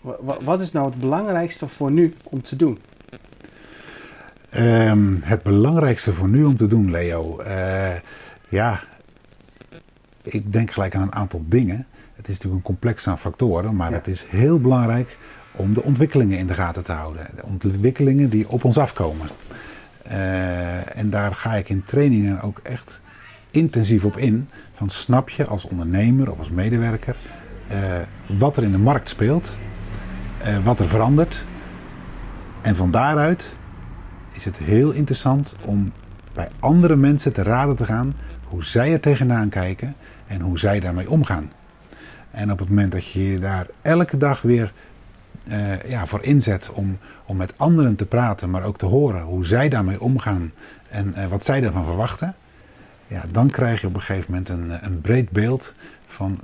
wa- 0.00 0.16
wa- 0.20 0.36
Wat 0.44 0.60
is 0.60 0.72
nou 0.72 0.90
het 0.90 1.00
belangrijkste 1.00 1.68
voor 1.68 1.90
nu 1.90 2.14
om 2.22 2.42
te 2.42 2.56
doen? 2.56 2.78
Ehm, 4.50 5.14
het 5.20 5.42
belangrijkste 5.42 6.12
voor 6.12 6.28
nu 6.28 6.44
om 6.44 6.56
te 6.56 6.66
doen, 6.66 6.90
Leo. 6.90 7.42
ja, 8.48 8.82
ik 10.22 10.52
denk 10.52 10.70
gelijk 10.70 10.94
aan 10.94 11.02
een 11.02 11.14
aantal 11.14 11.42
dingen. 11.46 11.86
Het 12.18 12.28
is 12.28 12.34
natuurlijk 12.34 12.54
een 12.54 12.74
complex 12.74 13.06
aan 13.08 13.18
factoren, 13.18 13.76
maar 13.76 13.90
Ja. 13.90 13.96
het 13.96 14.06
is 14.06 14.24
heel 14.28 14.60
belangrijk 14.60 15.16
om 15.52 15.74
de 15.74 15.82
ontwikkelingen 15.82 16.38
in 16.38 16.46
de 16.46 16.54
gaten 16.54 16.84
te 16.84 16.92
houden. 16.92 17.26
De 17.36 17.42
ontwikkelingen 17.42 18.30
die 18.30 18.48
op 18.50 18.64
ons 18.64 18.78
afkomen. 18.78 19.26
Eh, 20.02 20.96
en 20.96 21.10
daar 21.10 21.34
ga 21.34 21.54
ik 21.54 21.68
in 21.68 21.82
trainingen 21.84 22.40
ook 22.40 22.60
echt 22.62 23.00
intensief 23.50 24.04
op 24.04 24.16
in. 24.16 24.48
Van 24.74 24.90
snap 24.90 25.28
je 25.28 25.46
als 25.46 25.64
ondernemer 25.64 26.30
of 26.30 26.38
als 26.38 26.50
medewerker 26.50 27.16
eh, 27.68 27.78
wat 28.38 28.56
er 28.56 28.62
in 28.62 28.72
de 28.72 28.78
markt 28.78 29.08
speelt, 29.08 29.56
eh, 30.42 30.64
wat 30.64 30.80
er 30.80 30.88
verandert. 30.88 31.44
En 32.62 32.76
van 32.76 32.90
daaruit 32.90 33.56
is 34.32 34.44
het 34.44 34.56
heel 34.56 34.90
interessant 34.90 35.54
om 35.64 35.92
bij 36.32 36.48
andere 36.58 36.96
mensen 36.96 37.32
te 37.32 37.42
raden 37.42 37.76
te 37.76 37.84
gaan 37.84 38.14
hoe 38.44 38.64
zij 38.64 38.92
er 38.92 39.00
tegenaan 39.00 39.48
kijken 39.48 39.94
en 40.26 40.40
hoe 40.40 40.58
zij 40.58 40.80
daarmee 40.80 41.10
omgaan. 41.10 41.50
En 42.38 42.52
op 42.52 42.58
het 42.58 42.68
moment 42.68 42.92
dat 42.92 43.06
je 43.06 43.30
je 43.30 43.38
daar 43.38 43.66
elke 43.82 44.16
dag 44.16 44.42
weer 44.42 44.72
eh, 45.48 45.82
ja, 45.82 46.06
voor 46.06 46.22
inzet 46.22 46.70
om, 46.72 46.98
om 47.26 47.36
met 47.36 47.52
anderen 47.56 47.96
te 47.96 48.06
praten, 48.06 48.50
maar 48.50 48.62
ook 48.62 48.78
te 48.78 48.86
horen 48.86 49.22
hoe 49.22 49.46
zij 49.46 49.68
daarmee 49.68 50.00
omgaan 50.00 50.52
en 50.90 51.14
eh, 51.14 51.26
wat 51.26 51.44
zij 51.44 51.60
daarvan 51.60 51.84
verwachten, 51.84 52.34
ja, 53.06 53.22
dan 53.30 53.50
krijg 53.50 53.80
je 53.80 53.86
op 53.86 53.94
een 53.94 54.00
gegeven 54.00 54.30
moment 54.32 54.48
een, 54.48 54.70
eh, 54.70 54.76
een 54.80 55.00
breed 55.00 55.30
beeld 55.30 55.74
van 56.06 56.40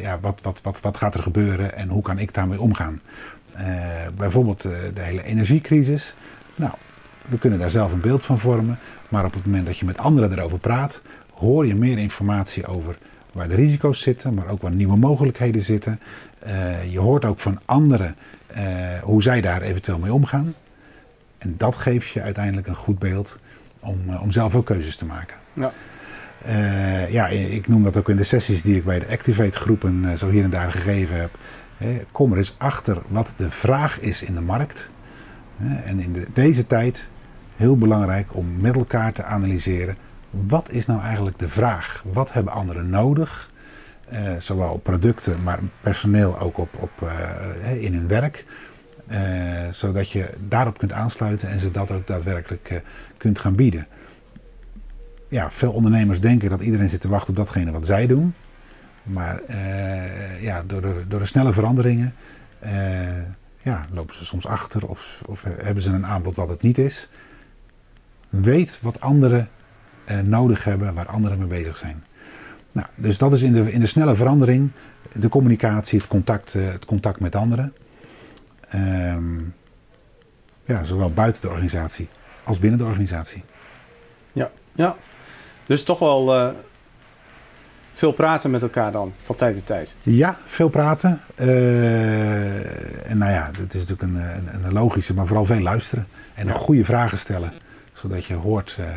ja, 0.00 0.18
wat, 0.20 0.40
wat, 0.42 0.60
wat, 0.62 0.80
wat 0.80 0.96
gaat 0.96 1.14
er 1.14 1.22
gebeuren 1.22 1.76
en 1.76 1.88
hoe 1.88 2.02
kan 2.02 2.18
ik 2.18 2.34
daarmee 2.34 2.60
omgaan. 2.60 3.00
Bijvoorbeeld 4.16 4.62
de 4.62 5.00
hele 5.00 5.22
energiecrisis. 5.22 6.14
Nou, 6.54 6.72
we 7.28 7.38
kunnen 7.38 7.58
daar 7.58 7.70
zelf 7.70 7.92
een 7.92 8.00
beeld 8.00 8.24
van 8.24 8.38
vormen, 8.38 8.78
maar 9.08 9.24
op 9.24 9.34
het 9.34 9.44
moment 9.44 9.66
dat 9.66 9.78
je 9.78 9.84
met 9.84 9.98
anderen 9.98 10.32
erover 10.32 10.58
praat, 10.58 11.02
hoor 11.34 11.66
je 11.66 11.74
meer 11.74 11.98
informatie 11.98 12.66
over 12.66 12.96
waar 13.32 13.48
de 13.48 13.54
risico's 13.54 14.00
zitten, 14.00 14.34
maar 14.34 14.48
ook 14.48 14.62
waar 14.62 14.74
nieuwe 14.74 14.96
mogelijkheden 14.96 15.62
zitten. 15.62 16.00
Eh, 16.38 16.92
je 16.92 16.98
hoort 16.98 17.24
ook 17.24 17.40
van 17.40 17.60
anderen 17.64 18.16
eh, 18.46 18.98
hoe 19.02 19.22
zij 19.22 19.40
daar 19.40 19.62
eventueel 19.62 19.98
mee 19.98 20.12
omgaan. 20.12 20.54
En 21.38 21.54
dat 21.56 21.76
geeft 21.76 22.08
je 22.08 22.22
uiteindelijk 22.22 22.66
een 22.66 22.74
goed 22.74 22.98
beeld 22.98 23.38
om, 23.80 23.98
eh, 24.08 24.22
om 24.22 24.30
zelf 24.30 24.54
ook 24.54 24.66
keuzes 24.66 24.96
te 24.96 25.06
maken. 25.06 25.36
Ja. 25.52 25.72
Ja, 27.08 27.28
ik 27.28 27.68
noem 27.68 27.82
dat 27.82 27.96
ook 27.96 28.08
in 28.08 28.16
de 28.16 28.24
sessies 28.24 28.62
die 28.62 28.76
ik 28.76 28.84
bij 28.84 28.98
de 28.98 29.08
Activate 29.08 29.58
groepen 29.58 30.18
zo 30.18 30.30
hier 30.30 30.44
en 30.44 30.50
daar 30.50 30.70
gegeven 30.70 31.20
heb. 31.20 31.38
Kom 32.10 32.32
er 32.32 32.38
eens 32.38 32.54
achter 32.58 33.02
wat 33.08 33.32
de 33.36 33.50
vraag 33.50 34.00
is 34.00 34.22
in 34.22 34.34
de 34.34 34.40
markt. 34.40 34.90
En 35.84 36.00
in 36.00 36.12
de, 36.12 36.26
deze 36.32 36.66
tijd 36.66 37.08
heel 37.56 37.76
belangrijk 37.76 38.36
om 38.36 38.60
met 38.60 38.76
elkaar 38.76 39.12
te 39.12 39.24
analyseren. 39.24 39.96
Wat 40.30 40.70
is 40.70 40.86
nou 40.86 41.00
eigenlijk 41.00 41.38
de 41.38 41.48
vraag? 41.48 42.04
Wat 42.12 42.32
hebben 42.32 42.52
anderen 42.52 42.90
nodig? 42.90 43.50
Eh, 44.10 44.36
zowel 44.38 44.78
producten, 44.78 45.42
maar 45.42 45.58
personeel 45.80 46.38
ook 46.38 46.58
op, 46.58 46.76
op, 46.80 46.90
eh, 47.02 47.82
in 47.82 47.94
hun 47.94 48.08
werk. 48.08 48.44
Eh, 49.06 49.68
zodat 49.70 50.10
je 50.10 50.30
daarop 50.48 50.78
kunt 50.78 50.92
aansluiten 50.92 51.48
en 51.48 51.60
ze 51.60 51.70
dat 51.70 51.90
ook 51.90 52.06
daadwerkelijk 52.06 52.82
kunt 53.16 53.38
gaan 53.38 53.54
bieden. 53.54 53.86
Ja, 55.28 55.50
veel 55.50 55.72
ondernemers 55.72 56.20
denken 56.20 56.50
dat 56.50 56.60
iedereen 56.60 56.88
zit 56.88 57.00
te 57.00 57.08
wachten 57.08 57.30
op 57.30 57.36
datgene 57.36 57.70
wat 57.70 57.86
zij 57.86 58.06
doen. 58.06 58.34
Maar 59.02 59.40
ja, 60.40 60.62
door, 60.66 60.80
de, 60.80 61.04
door 61.08 61.20
de 61.20 61.26
snelle 61.26 61.52
veranderingen 61.52 62.14
ja, 63.62 63.86
lopen 63.92 64.14
ze 64.14 64.24
soms 64.24 64.46
achter 64.46 64.86
of, 64.86 65.22
of 65.26 65.44
hebben 65.44 65.82
ze 65.82 65.90
een 65.90 66.06
aanbod 66.06 66.36
wat 66.36 66.48
het 66.48 66.62
niet 66.62 66.78
is. 66.78 67.08
Weet 68.28 68.78
wat 68.80 69.00
anderen 69.00 69.48
nodig 70.24 70.64
hebben, 70.64 70.94
waar 70.94 71.06
anderen 71.06 71.38
mee 71.38 71.46
bezig 71.48 71.76
zijn. 71.76 72.04
Nou, 72.72 72.86
dus 72.94 73.18
dat 73.18 73.32
is 73.32 73.42
in 73.42 73.52
de, 73.52 73.72
in 73.72 73.80
de 73.80 73.86
snelle 73.86 74.14
verandering, 74.14 74.70
de 75.12 75.28
communicatie, 75.28 75.98
het 75.98 76.08
contact, 76.08 76.54
eh, 76.54 76.66
het 76.66 76.84
contact 76.84 77.20
met 77.20 77.34
anderen. 77.36 77.74
Ehm, 78.68 79.38
ja, 80.64 80.84
zowel 80.84 81.12
buiten 81.12 81.42
de 81.42 81.48
organisatie 81.48 82.08
als 82.44 82.58
binnen 82.58 82.78
de 82.78 82.84
organisatie. 82.84 83.42
Ja, 84.72 84.96
dus 85.66 85.82
toch 85.82 85.98
wel 85.98 86.34
eh, 86.34 86.50
veel 87.92 88.12
praten 88.12 88.50
met 88.50 88.62
elkaar 88.62 88.92
dan, 88.92 89.12
van 89.22 89.36
tijd 89.36 89.54
tot 89.54 89.66
tijd. 89.66 89.94
Ja, 90.02 90.38
veel 90.46 90.68
praten. 90.68 91.20
Eh, 91.34 93.10
en 93.10 93.18
nou 93.18 93.32
ja, 93.32 93.50
dat 93.58 93.74
is 93.74 93.86
natuurlijk 93.88 94.02
een, 94.02 94.54
een, 94.54 94.64
een 94.64 94.72
logische, 94.72 95.14
maar 95.14 95.26
vooral 95.26 95.44
veel 95.44 95.60
luisteren. 95.60 96.06
En 96.34 96.46
Ja. 96.46 96.52
goede 96.52 96.84
vragen 96.84 97.18
stellen, 97.18 97.52
zodat 97.92 98.24
je 98.24 98.34
hoort 98.34 98.76
eh, 98.78 98.86
eh, 98.86 98.94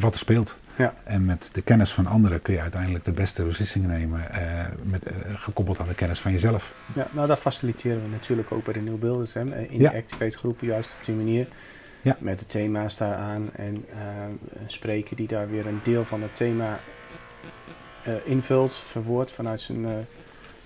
wat 0.00 0.12
er 0.12 0.18
speelt. 0.18 0.56
Ja. 0.76 0.94
En 1.04 1.24
met 1.24 1.48
de 1.52 1.62
kennis 1.62 1.92
van 1.92 2.06
anderen 2.06 2.42
kun 2.42 2.54
je 2.54 2.60
uiteindelijk 2.60 3.04
de 3.04 3.12
beste 3.12 3.44
beslissingen 3.44 3.88
nemen, 3.88 4.32
eh, 4.32 4.64
met, 4.82 5.02
eh, 5.04 5.14
gekoppeld 5.34 5.78
aan 5.78 5.88
de 5.88 5.94
kennis 5.94 6.20
van 6.20 6.32
jezelf. 6.32 6.74
Ja, 6.94 7.06
nou, 7.10 7.26
dat 7.26 7.38
faciliteren 7.38 8.02
we 8.02 8.08
natuurlijk 8.08 8.52
ook 8.52 8.64
bij 8.64 8.72
de 8.72 8.80
New 8.80 8.98
Builders. 8.98 9.34
Hè, 9.34 9.40
in 9.40 9.80
Ja. 9.80 9.90
de 9.90 9.96
Activate 9.96 10.38
groepen, 10.38 10.66
juist 10.66 10.94
op 10.98 11.04
die 11.04 11.14
manier. 11.14 11.46
Ja. 12.02 12.16
Met 12.18 12.38
de 12.38 12.46
thema's 12.46 12.96
daaraan 12.96 13.50
en 13.56 13.84
eh, 13.90 13.98
een 14.60 14.70
spreker 14.70 15.16
die 15.16 15.26
daar 15.28 15.50
weer 15.50 15.66
een 15.66 15.80
deel 15.82 16.04
van 16.04 16.22
het 16.22 16.34
thema 16.34 16.80
eh, 18.04 18.14
invult, 18.24 18.72
verwoordt 18.74 19.32
vanuit 19.32 19.60
zijn 19.60 19.84
eh, 19.84 19.90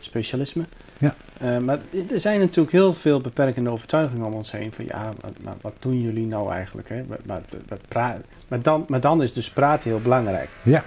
specialisme. 0.01 0.64
Ja. 0.99 1.14
Eh, 1.40 1.59
maar 1.59 1.79
er 2.11 2.20
zijn 2.20 2.40
natuurlijk 2.40 2.73
heel 2.73 2.92
veel 2.92 3.20
beperkende 3.20 3.70
overtuigingen 3.70 4.27
om 4.27 4.33
ons 4.33 4.51
heen. 4.51 4.73
Van 4.73 4.85
ja, 4.85 5.03
maar, 5.03 5.31
maar 5.42 5.55
wat 5.61 5.75
doen 5.79 6.01
jullie 6.01 6.27
nou 6.27 6.53
eigenlijk? 6.53 6.88
Hè? 6.88 7.05
Maar, 7.09 7.18
maar, 7.27 8.16
maar 8.49 8.62
dan, 8.62 8.85
maar 8.88 9.01
dan 9.01 9.23
is 9.23 9.33
dus 9.33 9.51
praten 9.51 9.90
heel 9.90 10.01
belangrijk. 10.01 10.49
Ja, 10.62 10.85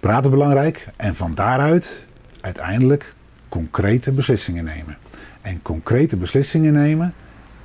praten 0.00 0.30
belangrijk 0.30 0.86
en 0.96 1.14
van 1.14 1.34
daaruit 1.34 2.00
uiteindelijk 2.40 3.14
concrete 3.48 4.12
beslissingen 4.12 4.64
nemen. 4.64 4.96
En 5.40 5.62
concrete 5.62 6.16
beslissingen 6.16 6.72
nemen, 6.72 7.14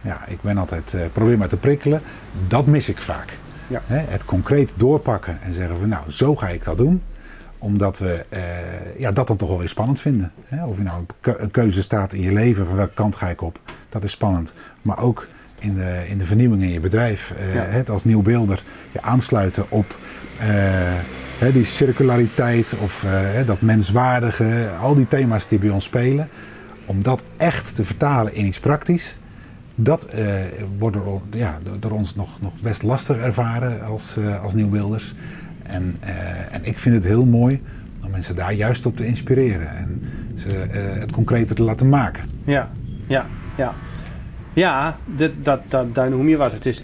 ja, 0.01 0.25
ik 0.27 0.41
ben 0.41 0.57
altijd, 0.57 0.93
eh 0.93 1.01
probeer 1.13 1.37
maar 1.37 1.49
te 1.49 1.57
prikkelen, 1.57 2.01
dat 2.47 2.65
mis 2.65 2.89
ik 2.89 3.01
vaak. 3.01 3.37
Ja. 3.67 3.81
Hè, 3.85 3.97
het 3.97 4.25
concreet 4.25 4.71
doorpakken 4.75 5.39
en 5.41 5.53
zeggen 5.53 5.77
van 5.77 5.89
nou, 5.89 6.11
zo 6.11 6.35
ga 6.35 6.49
ik 6.49 6.63
dat 6.63 6.77
doen. 6.77 7.01
Omdat 7.63 7.99
we 7.99 8.25
eh, 8.29 8.41
ja, 8.97 9.11
dat 9.11 9.27
dan 9.27 9.37
toch 9.37 9.49
wel 9.49 9.57
weer 9.57 9.69
spannend 9.69 10.01
vinden. 10.01 10.31
Hè? 10.45 10.65
Of 10.65 10.77
je 10.77 10.83
nou 10.83 10.99
een 10.99 11.07
keu- 11.19 11.35
een 11.37 11.51
keuze 11.51 11.81
staat 11.81 12.13
in 12.13 12.21
je 12.21 12.33
leven, 12.33 12.65
van 12.65 12.75
welke 12.75 12.93
kant 12.93 13.15
ga 13.15 13.29
ik 13.29 13.41
op, 13.41 13.59
dat 13.89 14.03
is 14.03 14.11
spannend. 14.11 14.53
Maar 14.81 14.99
ook 14.99 15.27
in 15.59 15.73
de, 15.73 16.03
in 16.07 16.17
de 16.17 16.25
vernieuwing 16.25 16.61
in 16.61 16.69
je 16.71 16.79
bedrijf, 16.79 17.33
eh, 17.37 17.55
Ja. 17.55 17.61
het 17.61 17.89
als 17.89 18.03
nieuw 18.03 18.21
beelder 18.21 18.63
je 18.91 19.01
aansluiten 19.01 19.65
op 19.69 19.97
eh, 20.39 20.47
hè, 21.37 21.51
die 21.51 21.65
circulariteit 21.65 22.75
of 22.81 23.05
dat 23.45 23.61
menswaardige, 23.61 24.69
al 24.81 24.95
die 24.95 25.07
thema's 25.07 25.47
die 25.47 25.59
bij 25.59 25.69
ons 25.69 25.83
spelen. 25.85 26.29
Om 26.85 27.03
dat 27.03 27.23
echt 27.37 27.75
te 27.75 27.85
vertalen 27.85 28.35
in 28.35 28.45
iets 28.45 28.59
praktisch, 28.59 29.17
dat 29.75 30.05
eh, 30.05 30.25
wordt 30.77 30.95
door, 30.95 31.21
ja, 31.31 31.57
door- 31.63 31.79
door 31.79 31.91
ons 31.91 32.15
nog, 32.15 32.41
nog 32.41 32.53
best 32.61 32.83
lastig 32.83 33.17
ervaren 33.17 33.83
als, 33.85 34.17
eh, 34.17 34.43
als 34.43 34.53
nieuwbeelders. 34.53 35.15
En, 35.63 35.97
eh, 35.99 36.53
en 36.53 36.65
ik 36.65 36.77
vind 36.77 36.95
het 36.95 37.03
heel 37.03 37.25
mooi 37.25 37.61
om 38.03 38.11
mensen 38.11 38.35
daar 38.35 38.53
juist 38.53 38.85
op 38.85 38.97
te 38.97 39.05
inspireren 39.05 39.77
en 39.77 40.01
ze 40.35 40.57
eh, 40.57 40.99
het 40.99 41.11
concreter 41.11 41.55
te 41.55 41.63
laten 41.63 41.89
maken. 41.89 42.29
Ja, 42.43 42.71
ja, 43.07 43.25
ja. 43.57 43.73
Ja, 44.53 44.97
dit, 45.05 45.31
dat, 45.41 45.61
dat, 45.67 45.95
daar 45.95 46.09
noem 46.09 46.27
je 46.27 46.37
wat. 46.37 46.51
Het 46.51 46.65
is 46.65 46.83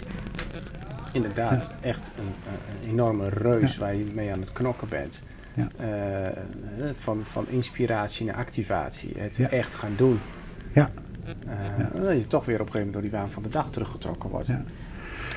inderdaad 1.12 1.72
echt 1.80 2.12
een, 2.18 2.52
een 2.52 2.90
enorme 2.90 3.28
reus 3.28 3.76
waar 3.76 3.94
je 3.94 4.04
mee 4.14 4.32
aan 4.32 4.40
het 4.40 4.52
knokken 4.52 4.88
bent. 4.88 5.22
Ja. 5.54 5.68
Eh, 5.76 6.32
van, 6.94 7.20
van 7.24 7.48
inspiratie 7.48 8.26
naar 8.26 8.34
activatie. 8.34 9.12
Het 9.18 9.38
echt 9.38 9.74
gaan 9.74 9.94
doen. 9.96 10.20
Ja. 10.72 10.90
Dat 11.94 12.12
je 12.12 12.26
toch 12.26 12.44
weer 12.44 12.60
op 12.60 12.66
een 12.66 12.72
gegeven 12.72 12.78
moment 12.78 12.92
door 12.92 13.02
die 13.02 13.10
waan 13.10 13.30
van 13.30 13.42
de 13.42 13.48
dag 13.48 13.70
teruggetrokken 13.70 14.30
wordt. 14.30 14.50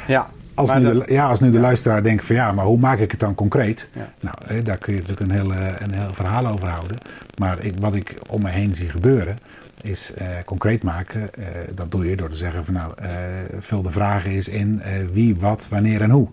Ja. 0.07 0.29
Als 0.55 0.69
Maar 0.69 0.79
nu, 0.79 0.93
dat- 0.93 1.07
de, 1.07 1.13
ja, 1.13 1.27
als 1.27 1.39
nu 1.39 1.47
de 1.49 1.55
ja. 1.55 1.61
luisteraar 1.61 2.03
denkt 2.03 2.25
van 2.25 2.35
ja, 2.35 2.51
maar 2.51 2.65
hoe 2.65 2.77
maak 2.79 2.99
ik 2.99 3.11
het 3.11 3.19
dan 3.19 3.35
concreet? 3.35 3.89
Ja. 3.93 4.13
Nou, 4.19 4.35
hè, 4.45 4.61
daar 4.61 4.77
kun 4.77 4.93
je 4.93 4.99
natuurlijk 4.99 5.29
een 5.31 5.35
heel, 5.35 5.53
eh, 5.53 5.67
een 5.79 5.93
heel 5.93 6.13
verhaal 6.13 6.47
over 6.47 6.67
houden. 6.67 6.97
Maar 7.37 7.63
ik, 7.65 7.73
wat 7.79 7.95
ik 7.95 8.15
om 8.29 8.41
me 8.41 8.49
heen 8.49 8.75
zie 8.75 8.89
gebeuren, 8.89 9.37
is 9.81 10.13
eh, 10.13 10.27
concreet 10.45 10.83
maken. 10.83 11.33
Eh, 11.33 11.45
dat 11.75 11.91
doe 11.91 12.09
je 12.09 12.15
door 12.15 12.29
te 12.29 12.37
zeggen 12.37 12.65
van 12.65 12.73
nou, 12.73 12.93
eh, 12.97 13.09
vul 13.59 13.81
de 13.81 13.91
vragen 13.91 14.29
eens 14.31 14.47
in 14.47 14.81
eh, 14.81 14.91
wie, 15.13 15.35
wat, 15.35 15.67
wanneer 15.69 16.01
en 16.01 16.09
hoe. 16.09 16.27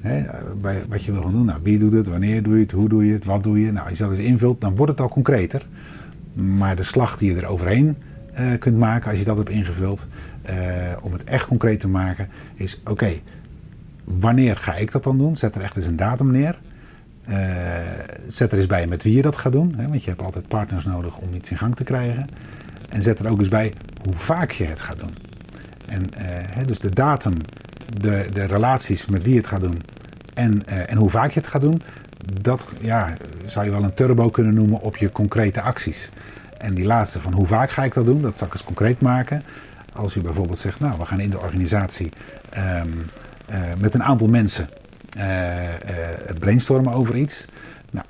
Hè, 0.00 0.22
bij 0.60 0.82
wat 0.88 1.04
je 1.04 1.12
wil 1.12 1.22
gaan 1.22 1.32
doen. 1.32 1.44
Nou, 1.44 1.58
wie 1.62 1.78
doet 1.78 1.92
het, 1.92 2.08
wanneer 2.08 2.42
doe 2.42 2.54
je 2.56 2.62
het, 2.62 2.72
hoe 2.72 2.88
doe 2.88 3.06
je 3.06 3.12
het, 3.12 3.24
wat 3.24 3.42
doe 3.42 3.60
je. 3.64 3.72
Nou, 3.72 3.88
als 3.88 3.98
je 3.98 4.04
dat 4.04 4.12
eens 4.12 4.22
invult, 4.26 4.60
dan 4.60 4.76
wordt 4.76 4.92
het 4.92 5.00
al 5.00 5.08
concreter. 5.08 5.66
Maar 6.32 6.76
de 6.76 6.82
slag 6.82 7.18
die 7.18 7.34
je 7.34 7.40
er 7.40 7.46
overheen 7.46 7.96
kunt 8.58 8.76
maken 8.78 9.10
als 9.10 9.18
je 9.18 9.24
dat 9.24 9.36
hebt 9.36 9.48
ingevuld, 9.48 10.06
om 11.02 11.12
het 11.12 11.24
echt 11.24 11.46
concreet 11.46 11.80
te 11.80 11.88
maken, 11.88 12.28
is 12.54 12.80
oké, 12.84 13.10
wanneer 14.20 14.56
ga 14.56 14.74
ik 14.74 14.92
dat 14.92 15.04
dan 15.04 15.18
doen? 15.18 15.36
Zet 15.36 15.54
er 15.54 15.62
echt 15.62 15.76
eens 15.76 15.86
een 15.86 15.96
datum 15.96 16.30
neer. 16.30 16.58
Uh, 17.28 17.36
zet 18.28 18.52
er 18.52 18.58
eens 18.58 18.66
bij 18.66 18.86
met 18.86 19.02
wie 19.02 19.16
je 19.16 19.22
dat 19.22 19.36
gaat 19.36 19.52
doen, 19.52 19.74
hè, 19.76 19.88
want 19.88 20.02
je 20.02 20.10
hebt 20.10 20.22
altijd 20.22 20.48
partners 20.48 20.84
nodig 20.84 21.16
om 21.16 21.34
iets 21.34 21.50
in 21.50 21.56
gang 21.56 21.76
te 21.76 21.84
krijgen. 21.84 22.28
En 22.88 23.02
zet 23.02 23.18
er 23.18 23.30
ook 23.30 23.38
eens 23.38 23.48
bij 23.48 23.72
hoe 24.04 24.12
vaak 24.14 24.50
je 24.50 24.64
het 24.64 24.80
gaat 24.80 25.00
doen. 25.00 25.14
En 25.86 26.06
hè, 26.50 26.64
dus 26.64 26.78
de 26.78 26.90
datum, 26.90 27.34
de, 28.00 28.26
de 28.32 28.44
relaties 28.44 29.06
met 29.06 29.22
wie 29.22 29.32
je 29.32 29.38
het 29.38 29.48
gaat 29.48 29.60
doen 29.60 29.80
en, 30.34 30.66
en 30.66 30.96
hoe 30.96 31.10
vaak 31.10 31.30
je 31.30 31.40
het 31.40 31.48
gaat 31.48 31.60
doen, 31.60 31.82
dat 32.40 32.72
ja, 32.80 33.12
zou 33.46 33.64
je 33.64 33.70
wel 33.70 33.82
een 33.82 33.94
turbo 33.94 34.30
kunnen 34.30 34.54
noemen 34.54 34.80
op 34.80 34.96
je 34.96 35.12
concrete 35.12 35.60
acties. 35.60 36.10
En 36.58 36.74
die 36.74 36.84
laatste 36.84 37.20
van 37.20 37.32
hoe 37.32 37.46
vaak 37.46 37.70
ga 37.70 37.84
ik 37.84 37.94
dat 37.94 38.04
doen, 38.04 38.22
dat 38.22 38.36
zal 38.36 38.46
ik 38.46 38.52
eens 38.52 38.64
concreet 38.64 39.00
maken. 39.00 39.42
Als 39.92 40.16
u 40.16 40.20
bijvoorbeeld 40.20 40.58
zegt, 40.58 40.80
nou 40.80 40.98
we 40.98 41.04
gaan 41.04 41.20
in 41.20 41.30
de 41.30 41.40
organisatie 41.40 42.12
uh, 42.56 42.82
met 43.78 43.94
een 43.94 44.02
aantal 44.02 44.28
mensen 44.28 44.68
uh, 45.16 45.24
uh, 45.24 45.72
brainstormen 46.38 46.92
over 46.92 47.16
iets. 47.16 47.44
Nou, 47.90 48.06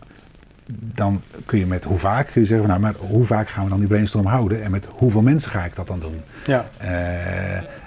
dan 0.73 1.23
kun 1.47 1.59
je 1.59 1.67
met 1.67 1.85
hoe 1.85 1.99
vaak 1.99 2.27
kun 2.27 2.41
je 2.41 2.47
zeggen, 2.47 2.69
nou 2.69 2.81
maar 2.81 2.95
hoe 2.99 3.25
vaak 3.25 3.49
gaan 3.49 3.65
we 3.65 3.71
dan 3.71 3.79
die 3.79 3.89
brainstorm 3.89 4.27
houden 4.27 4.63
en 4.63 4.71
met 4.71 4.89
hoeveel 4.91 5.23
mensen 5.23 5.51
ga 5.51 5.65
ik 5.65 5.77
dat 5.77 5.87
dan 5.87 6.01
doen? 6.01 6.21
Ja. 6.47 6.67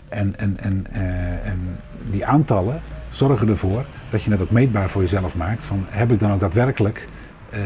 en, 0.09 0.39
en, 0.39 0.57
en, 0.59 0.85
en 1.43 1.77
die 2.09 2.25
aantallen 2.25 2.81
zorgen 3.09 3.47
ervoor 3.47 3.85
dat 4.09 4.23
je 4.23 4.31
het 4.31 4.41
ook 4.41 4.51
meetbaar 4.51 4.89
voor 4.89 5.01
jezelf 5.01 5.35
maakt. 5.35 5.65
Van 5.65 5.85
heb 5.89 6.11
ik 6.11 6.19
dan 6.19 6.31
ook 6.31 6.39
daadwerkelijk 6.39 7.07
uh, 7.53 7.59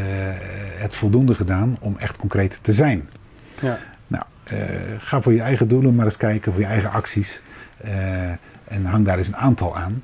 het 0.76 0.94
voldoende 0.94 1.34
gedaan 1.34 1.76
om 1.80 1.96
echt 1.98 2.16
concreet 2.16 2.58
te 2.62 2.72
zijn? 2.72 3.08
Ja. 3.60 3.78
Nou, 4.06 4.24
uh, 4.52 4.60
ga 4.98 5.20
voor 5.20 5.32
je 5.32 5.40
eigen 5.40 5.68
doelen 5.68 5.94
maar 5.94 6.04
eens 6.04 6.16
kijken, 6.16 6.52
voor 6.52 6.60
je 6.60 6.68
eigen 6.68 6.90
acties. 6.90 7.42
Uh, 7.84 7.92
en 8.68 8.84
hang 8.84 9.04
daar 9.04 9.18
eens 9.18 9.28
een 9.28 9.36
aantal 9.36 9.76
aan. 9.76 10.02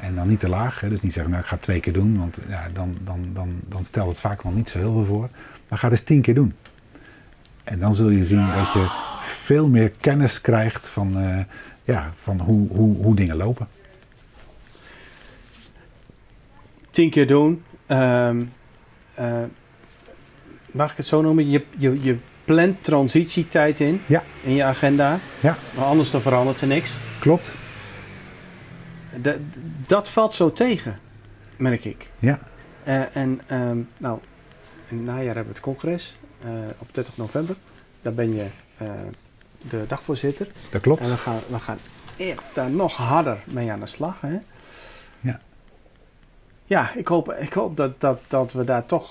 en 0.00 0.14
dan 0.14 0.28
niet 0.28 0.40
te 0.40 0.48
laag. 0.48 0.80
Hè. 0.80 0.88
Dus 0.88 1.02
niet 1.02 1.12
zeggen, 1.12 1.30
nou 1.30 1.42
ik 1.42 1.48
ga 1.48 1.54
het 1.54 1.64
twee 1.64 1.80
keer 1.80 1.92
doen, 1.92 2.18
want 2.18 2.38
ja, 2.48 2.68
dan, 2.72 2.94
dan, 3.04 3.26
dan, 3.32 3.60
dan 3.68 3.84
stelt 3.84 4.08
het 4.08 4.20
vaak 4.20 4.42
wel 4.42 4.52
niet 4.52 4.70
zo 4.70 4.78
heel 4.78 4.92
veel 4.92 5.04
voor. 5.04 5.28
Maar 5.68 5.78
ga 5.78 5.88
het 5.88 5.98
eens 5.98 6.06
tien 6.06 6.20
keer 6.20 6.34
doen. 6.34 6.54
En 7.64 7.78
dan 7.78 7.94
zul 7.94 8.08
je 8.08 8.24
zien 8.24 8.50
dat 8.50 8.72
je 8.72 8.86
veel 9.20 9.68
meer 9.68 9.90
kennis 9.90 10.40
krijgt 10.40 10.88
van, 10.88 11.14
ja, 11.84 12.10
van 12.14 12.40
hoe, 12.40 12.68
hoe, 12.68 12.96
hoe 12.96 13.14
dingen 13.14 13.36
lopen. 13.36 13.68
tien 16.92 17.10
keer 17.10 17.26
doen. 17.26 17.62
Um, 17.88 18.52
uh, 19.18 19.42
mag 20.70 20.90
ik 20.90 20.96
het 20.96 21.06
zo 21.06 21.22
noemen? 21.22 21.50
Je, 21.50 21.64
je, 21.78 22.02
je 22.02 22.16
plant 22.44 22.84
transitietijd 22.84 23.80
in, 23.80 24.00
ja. 24.06 24.22
in 24.42 24.54
je 24.54 24.64
agenda. 24.64 25.18
Ja. 25.40 25.56
Maar 25.74 25.84
anders 25.84 26.10
dan 26.10 26.20
verandert 26.20 26.60
er 26.60 26.66
niks. 26.66 26.96
Klopt. 27.20 27.52
De, 29.20 29.40
dat 29.86 30.08
valt 30.08 30.34
zo 30.34 30.52
tegen, 30.52 30.98
merk 31.56 31.84
ik. 31.84 32.10
Ja. 32.18 32.38
Uh, 32.86 33.16
en 33.16 33.40
um, 33.50 33.88
nou, 33.96 34.18
in 34.88 34.96
het 34.96 35.06
najaar 35.06 35.24
hebben 35.24 35.44
we 35.44 35.52
het 35.52 35.60
congres 35.60 36.18
uh, 36.44 36.50
op 36.78 36.94
30 36.94 37.16
november. 37.16 37.56
Daar 38.02 38.14
ben 38.14 38.34
je 38.34 38.46
de 39.68 39.84
dagvoorzitter. 39.88 40.48
Dat 40.70 40.80
klopt. 40.80 41.00
En 41.00 41.10
we 41.10 41.16
gaan, 41.16 41.40
we 41.48 41.58
gaan 41.58 41.78
echt 42.16 42.42
daar 42.54 42.70
nog 42.70 42.96
harder 42.96 43.38
mee 43.44 43.72
aan 43.72 43.80
de 43.80 43.86
slag. 43.86 44.20
Hè? 44.20 44.38
Ja 45.20 45.40
ja, 46.72 46.94
ik 46.94 47.06
hoop, 47.06 47.32
ik 47.32 47.52
hoop 47.52 47.76
dat, 47.76 48.00
dat, 48.00 48.20
dat 48.28 48.52
we 48.52 48.64
daar 48.64 48.86
toch 48.86 49.10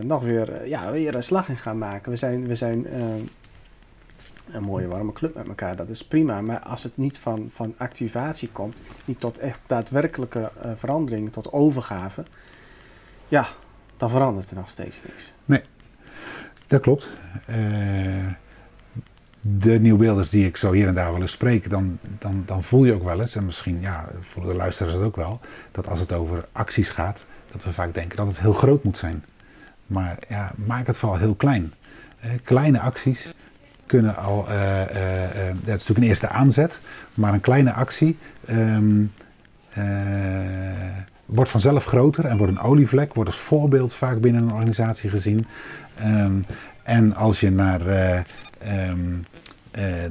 nog 0.00 0.22
weer, 0.22 0.68
ja, 0.68 0.90
weer 0.90 1.14
een 1.14 1.22
slag 1.22 1.48
in 1.48 1.56
gaan 1.56 1.78
maken. 1.78 2.10
We 2.10 2.16
zijn, 2.16 2.46
we 2.46 2.54
zijn 2.54 2.86
een 4.52 4.62
mooie 4.62 4.88
warme 4.88 5.12
club 5.12 5.34
met 5.34 5.48
elkaar, 5.48 5.76
dat 5.76 5.88
is 5.88 6.04
prima. 6.04 6.40
Maar 6.40 6.60
als 6.60 6.82
het 6.82 6.96
niet 6.96 7.18
van, 7.18 7.48
van 7.52 7.74
activatie 7.76 8.48
komt, 8.48 8.78
niet 9.04 9.20
tot 9.20 9.38
echt 9.38 9.60
daadwerkelijke 9.66 10.50
verandering, 10.76 11.32
tot 11.32 11.52
overgave, 11.52 12.22
ja, 13.28 13.46
dan 13.96 14.10
verandert 14.10 14.50
er 14.50 14.56
nog 14.56 14.70
steeds 14.70 15.02
niks. 15.02 15.32
Nee, 15.44 15.62
dat 16.66 16.80
klopt 16.80 17.08
de 19.40 19.80
nieuwbeelders 19.80 20.28
die 20.28 20.46
ik 20.46 20.56
zo 20.56 20.72
hier 20.72 20.86
en 20.86 20.94
daar 20.94 21.14
eens 21.14 21.30
spreek, 21.30 21.70
dan, 21.70 21.98
dan, 22.18 22.42
dan 22.46 22.62
voel 22.62 22.84
je 22.84 22.94
ook 22.94 23.02
wel 23.02 23.20
eens, 23.20 23.34
en 23.34 23.44
misschien 23.44 23.80
ja, 23.80 24.08
voelen 24.20 24.52
de 24.52 24.56
luisteraars 24.56 24.94
het 24.94 25.04
ook 25.04 25.16
wel, 25.16 25.40
dat 25.70 25.88
als 25.88 26.00
het 26.00 26.12
over 26.12 26.48
acties 26.52 26.90
gaat, 26.90 27.26
dat 27.52 27.64
we 27.64 27.72
vaak 27.72 27.94
denken 27.94 28.16
dat 28.16 28.26
het 28.26 28.40
heel 28.40 28.52
groot 28.52 28.84
moet 28.84 28.98
zijn. 28.98 29.24
Maar 29.86 30.18
ja, 30.28 30.52
maak 30.66 30.86
het 30.86 30.96
vooral 30.96 31.18
heel 31.18 31.34
klein. 31.34 31.72
Eh, 32.20 32.30
kleine 32.44 32.80
acties 32.80 33.34
kunnen 33.88 34.16
al, 34.16 34.46
uh, 34.48 34.54
uh, 34.54 35.22
uh, 35.22 35.46
dat 35.46 35.64
is 35.64 35.66
natuurlijk 35.66 35.98
een 35.98 36.02
eerste 36.02 36.28
aanzet, 36.28 36.80
maar 37.14 37.32
een 37.32 37.40
kleine 37.40 37.72
actie 37.72 38.18
um, 38.50 39.12
wordt 41.24 41.50
vanzelf 41.50 41.84
groter 41.84 42.24
en 42.24 42.36
wordt 42.36 42.52
een 42.52 42.60
olievlek, 42.60 43.14
wordt 43.14 43.30
als 43.30 43.38
voorbeeld 43.38 43.94
vaak 43.94 44.20
binnen 44.20 44.42
een 44.42 44.52
organisatie 44.52 45.10
gezien. 45.10 45.46
Um, 46.04 46.44
en 46.82 47.14
als 47.14 47.40
je 47.40 47.50
naar 47.50 47.80
uh, 47.80 48.20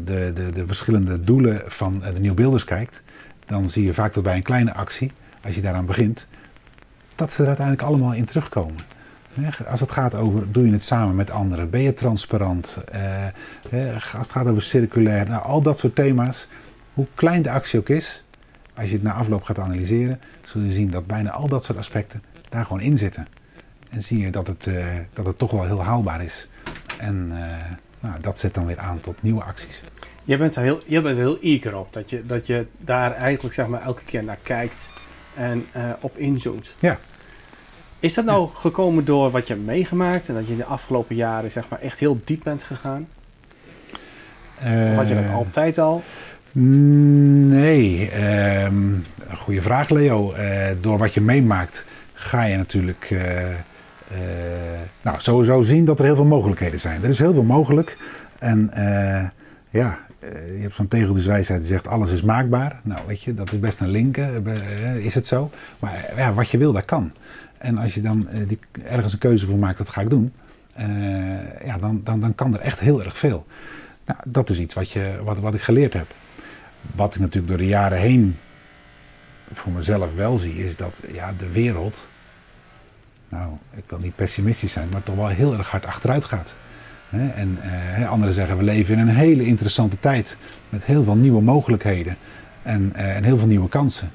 de, 0.04 0.32
de, 0.34 0.50
de 0.54 0.68
verschillende 0.68 1.24
doelen 1.24 1.62
van 1.66 2.00
de 2.13 2.20
nieuwbeelders 2.20 2.63
kijkt, 2.63 3.02
dan 3.46 3.70
zie 3.70 3.86
je 3.86 3.94
vaak 3.94 4.13
dat 4.13 4.24
bij 4.24 4.36
een 4.36 4.44
kleine 4.44 4.74
actie, 4.74 5.12
als 5.44 5.56
je 5.56 5.62
daaraan 5.62 5.86
begint, 5.86 6.28
dat 7.16 7.34
ze 7.34 7.42
er 7.42 7.48
uiteindelijk 7.48 7.88
allemaal 7.88 8.13
in 8.13 8.26
terugkomen. 8.26 8.96
Als 9.69 9.80
het 9.80 9.91
gaat 9.91 10.15
over, 10.15 10.52
doe 10.52 10.65
je 10.65 10.71
het 10.71 10.84
samen 10.84 11.15
met 11.15 11.32
anderen? 11.32 11.69
Ben 11.69 11.82
je 11.82 11.93
transparant? 11.93 12.78
Uh, 13.73 13.93
als 13.93 14.28
het 14.28 14.32
gaat 14.32 14.47
over 14.47 14.62
circulair, 14.62 15.30
nou, 15.30 15.43
al 15.43 15.62
dat 15.62 15.80
soort 15.80 15.95
thema's. 15.95 16.47
Hoe 16.93 17.08
klein 17.15 17.41
de 17.41 17.52
actie 17.52 17.80
ook 17.80 17.89
is, 17.89 18.23
als 18.76 18.88
je 18.88 18.93
het 18.93 19.04
na 19.04 19.13
afloop 19.13 19.43
gaat 19.43 19.60
analyseren, 19.60 20.19
zul 20.45 20.62
je 20.62 20.71
zien 20.71 20.89
dat 20.89 21.08
bijna 21.08 21.32
al 21.32 21.47
dat 21.47 21.63
soort 21.63 21.78
aspecten 21.78 22.23
daar 22.50 22.65
gewoon 22.65 22.82
in 22.82 22.97
zitten. 22.97 23.28
En 23.89 24.02
zie 24.02 24.19
je 24.19 24.30
dat 24.30 24.47
het, 24.47 24.65
uh, 24.65 24.86
dat 25.13 25.26
het 25.26 25.38
toch 25.38 25.52
wel 25.52 25.65
heel 25.65 25.84
haalbaar 25.84 26.23
is. 26.23 26.50
En 27.00 27.30
uh, 27.32 27.38
nou, 28.00 28.21
dat 28.21 28.39
zet 28.39 28.54
dan 28.54 28.65
weer 28.65 28.80
aan 28.80 29.00
tot 29.00 29.21
nieuwe 29.21 29.43
acties. 29.43 29.82
Je 30.23 30.38
bent 30.38 30.56
er 30.56 30.62
heel, 30.62 30.82
je 30.86 31.02
bent 31.02 31.17
er 31.17 31.21
heel 31.21 31.39
eager 31.41 31.78
op. 31.78 31.93
Dat 31.93 32.10
je, 32.10 32.26
dat 32.26 32.47
je 32.47 32.65
daar 32.78 33.12
eigenlijk 33.13 33.54
zeg 33.54 33.67
maar, 33.67 33.82
elke 33.82 34.04
keer 34.04 34.23
naar 34.23 34.39
kijkt 34.43 34.89
en 35.36 35.65
uh, 35.78 35.89
op 36.00 36.17
inzoomt. 36.17 36.73
Ja. 36.80 37.00
Is 38.00 38.14
dat 38.14 38.26
nou 38.26 38.48
ja. 38.48 38.54
gekomen 38.54 39.06
door 39.06 39.32
wat 39.32 39.48
je 39.48 39.54
hebt 39.54 39.66
meegemaakt 39.66 40.28
en 40.28 40.34
dat 40.34 40.46
je 40.46 40.52
in 40.52 40.58
de 40.58 40.66
afgelopen 40.66 41.16
jaren 41.16 41.52
zeg 41.52 41.70
maar, 41.70 41.80
echt 41.80 42.00
heel 42.00 42.20
diep 42.24 42.44
bent 42.44 42.64
gegaan? 42.64 43.08
Uh, 44.66 44.96
had 44.96 45.08
je 45.08 45.16
dat 45.16 45.34
altijd 45.34 45.78
al? 45.78 46.04
Nee. 46.52 48.12
Um, 48.64 49.06
goede 49.38 49.62
vraag, 49.62 49.90
Leo. 49.90 50.34
Uh, 50.34 50.66
door 50.82 50.98
wat 50.98 51.14
je 51.14 51.22
meemaakt 51.22 51.86
ga 52.14 52.44
je 52.44 52.58
natuurlijk 52.58 53.10
uh, 53.10 53.22
nou, 55.02 55.18
sowieso 55.20 55.62
zien 55.62 55.86
dat 55.86 56.00
er 56.00 56.06
heel 56.06 56.16
veel 56.16 56.26
mogelijkheden 56.26 56.80
zijn. 56.80 57.04
Er 57.04 57.10
is 57.10 57.20
heel 57.20 57.34
veel 57.34 57.44
mogelijk. 57.44 57.98
En 58.40 58.72
ja, 59.70 59.98
je 60.56 60.60
hebt 60.62 60.76
zo'n 60.76 60.88
tegeltjeswijsheid 60.88 61.60
die 61.60 61.70
zegt 61.70 61.88
alles 61.88 62.12
is 62.12 62.22
maakbaar. 62.22 62.80
Nou, 62.84 63.00
weet 63.08 63.22
je, 63.22 63.34
dat 63.34 63.52
is 63.52 63.60
best 63.60 63.80
een 63.80 63.90
linker. 63.90 64.48
is 65.00 65.14
het 65.14 65.28
zo? 65.28 65.52
Maar 65.80 66.14
ja, 66.16 66.34
wat 66.34 66.50
je 66.50 66.58
wil, 66.58 66.74
dat 66.74 66.86
kan. 66.86 67.12
En 67.58 67.78
als 67.78 67.93
je 67.93 68.02
dan 68.02 68.28
die, 68.48 68.60
ergens 68.86 69.13
een 69.13 69.20
keuze 69.20 69.46
voor 69.46 69.58
maakt, 69.58 69.78
dat 69.78 69.89
ga 69.89 70.02
ik 70.02 70.10
doen. 70.10 70.34
ja, 71.65 71.78
dan, 71.80 72.02
dan, 72.04 72.20
dan 72.20 72.36
kan 72.36 72.54
er 72.54 72.60
echt 72.60 72.80
heel 72.80 73.04
erg 73.04 73.17
veel. 73.17 73.46
Nou, 74.06 74.20
dat 74.26 74.50
is 74.50 74.60
iets 74.60 74.74
wat, 74.74 74.91
je, 74.91 75.20
wat, 75.24 75.39
wat 75.39 75.54
ik 75.54 75.62
geleerd 75.62 75.93
heb. 75.93 76.13
Wat 76.96 77.15
ik 77.15 77.22
natuurlijk 77.22 77.48
door 77.48 77.58
de 77.58 77.67
jaren 77.67 78.00
heen 78.00 78.38
voor 79.52 79.72
mezelf 79.72 80.15
wel 80.15 80.38
zie, 80.38 80.65
is 80.65 80.76
dat 80.76 81.02
ja, 81.12 81.34
de 81.38 81.52
wereld 81.52 82.08
nou, 83.30 83.52
ik 83.76 83.84
wil 83.88 84.00
niet 84.00 84.15
pessimistisch 84.15 84.72
zijn, 84.72 84.89
maar 84.91 85.04
toch 85.04 85.15
wel 85.15 85.28
heel 85.28 85.58
erg 85.58 85.70
hard 85.70 85.86
achteruit 85.86 86.26
gaat. 86.26 86.56
En 87.10 87.58
eh, 87.62 88.10
anderen 88.10 88.34
zeggen 88.34 88.58
we 88.58 88.63
leven 88.63 88.93
in 88.93 89.00
een 89.00 89.15
hele 89.15 89.46
interessante 89.46 90.00
tijd 90.00 90.38
met 90.70 90.84
heel 90.84 91.04
veel 91.04 91.15
nieuwe 91.15 91.41
mogelijkheden 91.41 92.17
en, 92.63 92.91
eh, 92.96 93.15
en 93.15 93.24
heel 93.24 93.38
veel 93.38 93.48
nieuwe 93.48 93.70
kansen. 93.70 94.10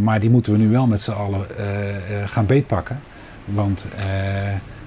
Maar 0.00 0.20
die 0.20 0.30
moeten 0.30 0.52
we 0.52 0.58
nu 0.58 0.68
wel 0.68 0.86
met 0.86 1.02
z'n 1.02 1.10
allen 1.10 1.46
uh, 1.58 2.28
gaan 2.28 2.46
beetpakken. 2.46 2.98
Want 3.44 3.86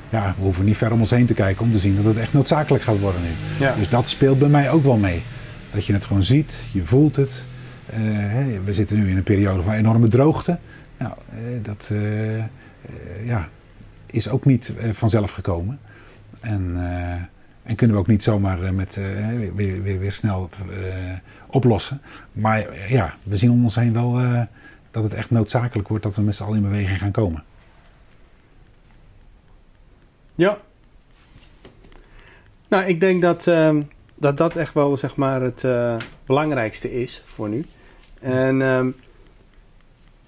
ja, 0.09 0.33
we 0.37 0.43
hoeven 0.43 0.65
niet 0.65 0.77
ver 0.77 0.91
om 0.91 0.99
ons 0.99 1.09
heen 1.09 1.25
te 1.25 1.33
kijken 1.33 1.65
om 1.65 1.71
te 1.71 1.79
zien 1.79 1.95
dat 1.95 2.05
het 2.05 2.17
echt 2.17 2.33
noodzakelijk 2.33 2.83
gaat 2.83 2.99
worden 2.99 3.21
nu. 3.21 3.65
Ja. 3.65 3.75
Dus 3.75 3.89
dat 3.89 4.07
speelt 4.07 4.39
bij 4.39 4.47
mij 4.47 4.71
ook 4.71 4.83
wel 4.83 4.97
mee. 4.97 5.23
Dat 5.73 5.85
je 5.85 5.93
het 5.93 6.05
gewoon 6.05 6.23
ziet, 6.23 6.63
je 6.71 6.85
voelt 6.85 7.15
het. 7.15 7.45
we 8.65 8.73
zitten 8.73 8.97
nu 8.97 9.09
in 9.09 9.17
een 9.17 9.23
periode 9.23 9.63
van 9.63 9.73
enorme 9.73 10.07
droogte. 10.07 10.57
Nou, 10.97 11.13
dat 11.61 11.91
ja, 13.23 13.47
is 14.05 14.29
ook 14.29 14.45
niet 14.45 14.73
vanzelf 14.91 15.31
gekomen. 15.31 15.79
En, 16.41 16.77
en 17.63 17.75
kunnen 17.75 17.95
we 17.95 18.01
ook 18.01 18.07
niet 18.07 18.23
zomaar 18.23 18.73
met, 18.73 18.99
weer, 19.55 19.83
weer, 19.83 19.99
weer, 19.99 20.11
snel 20.11 20.49
oplossen. 21.47 22.01
Maar 22.31 22.65
ja, 22.89 23.13
we 23.23 23.37
zien 23.37 23.51
om 23.51 23.63
ons 23.63 23.75
heen 23.75 23.93
wel 23.93 24.47
dat 24.95 25.03
het 25.03 25.13
echt 25.13 25.29
noodzakelijk 25.29 25.87
wordt 25.87 26.03
dat 26.03 26.15
we 26.15 26.21
met 26.21 26.35
z'n 26.35 26.43
allen 26.43 26.57
in 26.57 26.63
beweging 26.63 26.99
gaan 26.99 27.11
komen. 27.11 27.43
Ja. 30.35 30.57
Nou, 32.67 32.83
ik 32.83 32.99
denk 32.99 33.21
dat 33.21 33.47
ehm, 33.47 33.81
dat, 34.15 34.37
dat 34.37 34.55
echt 34.55 34.73
wel 34.73 34.97
zeg 34.97 35.15
maar, 35.15 35.41
het 35.41 35.63
uh, 35.63 35.95
belangrijkste 36.25 37.01
is 37.01 37.23
voor 37.25 37.49
nu. 37.49 37.65
En 38.19 38.61
ehm, 38.61 38.89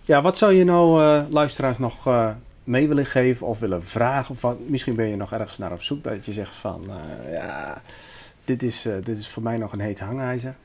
ja, 0.02 0.22
wat 0.22 0.38
zou 0.38 0.54
je 0.54 0.64
nou 0.64 1.04
uh, 1.04 1.24
luisteraars 1.30 1.78
nog 1.78 2.08
uh, 2.08 2.30
mee 2.64 2.88
willen 2.88 3.06
geven 3.06 3.48
of 3.48 3.60
willen 3.60 3.84
vragen? 3.84 4.36
Of 4.36 4.42
wat, 4.42 4.58
misschien 4.66 4.96
ben 4.96 5.08
je 5.08 5.16
nog 5.16 5.32
ergens 5.32 5.58
naar 5.58 5.72
op 5.72 5.82
zoek 5.82 6.04
dat 6.04 6.26
je 6.26 6.34
zegt 6.34 6.54
van 6.54 6.84
ja, 7.32 7.82
dit 8.46 8.64
is, 8.64 8.88
dit 9.04 9.18
is 9.18 9.28
voor 9.28 9.44
mij 9.44 9.58
nog 9.58 9.74
een 9.74 9.80
heet 9.80 10.00
hangijzer. 10.00 10.56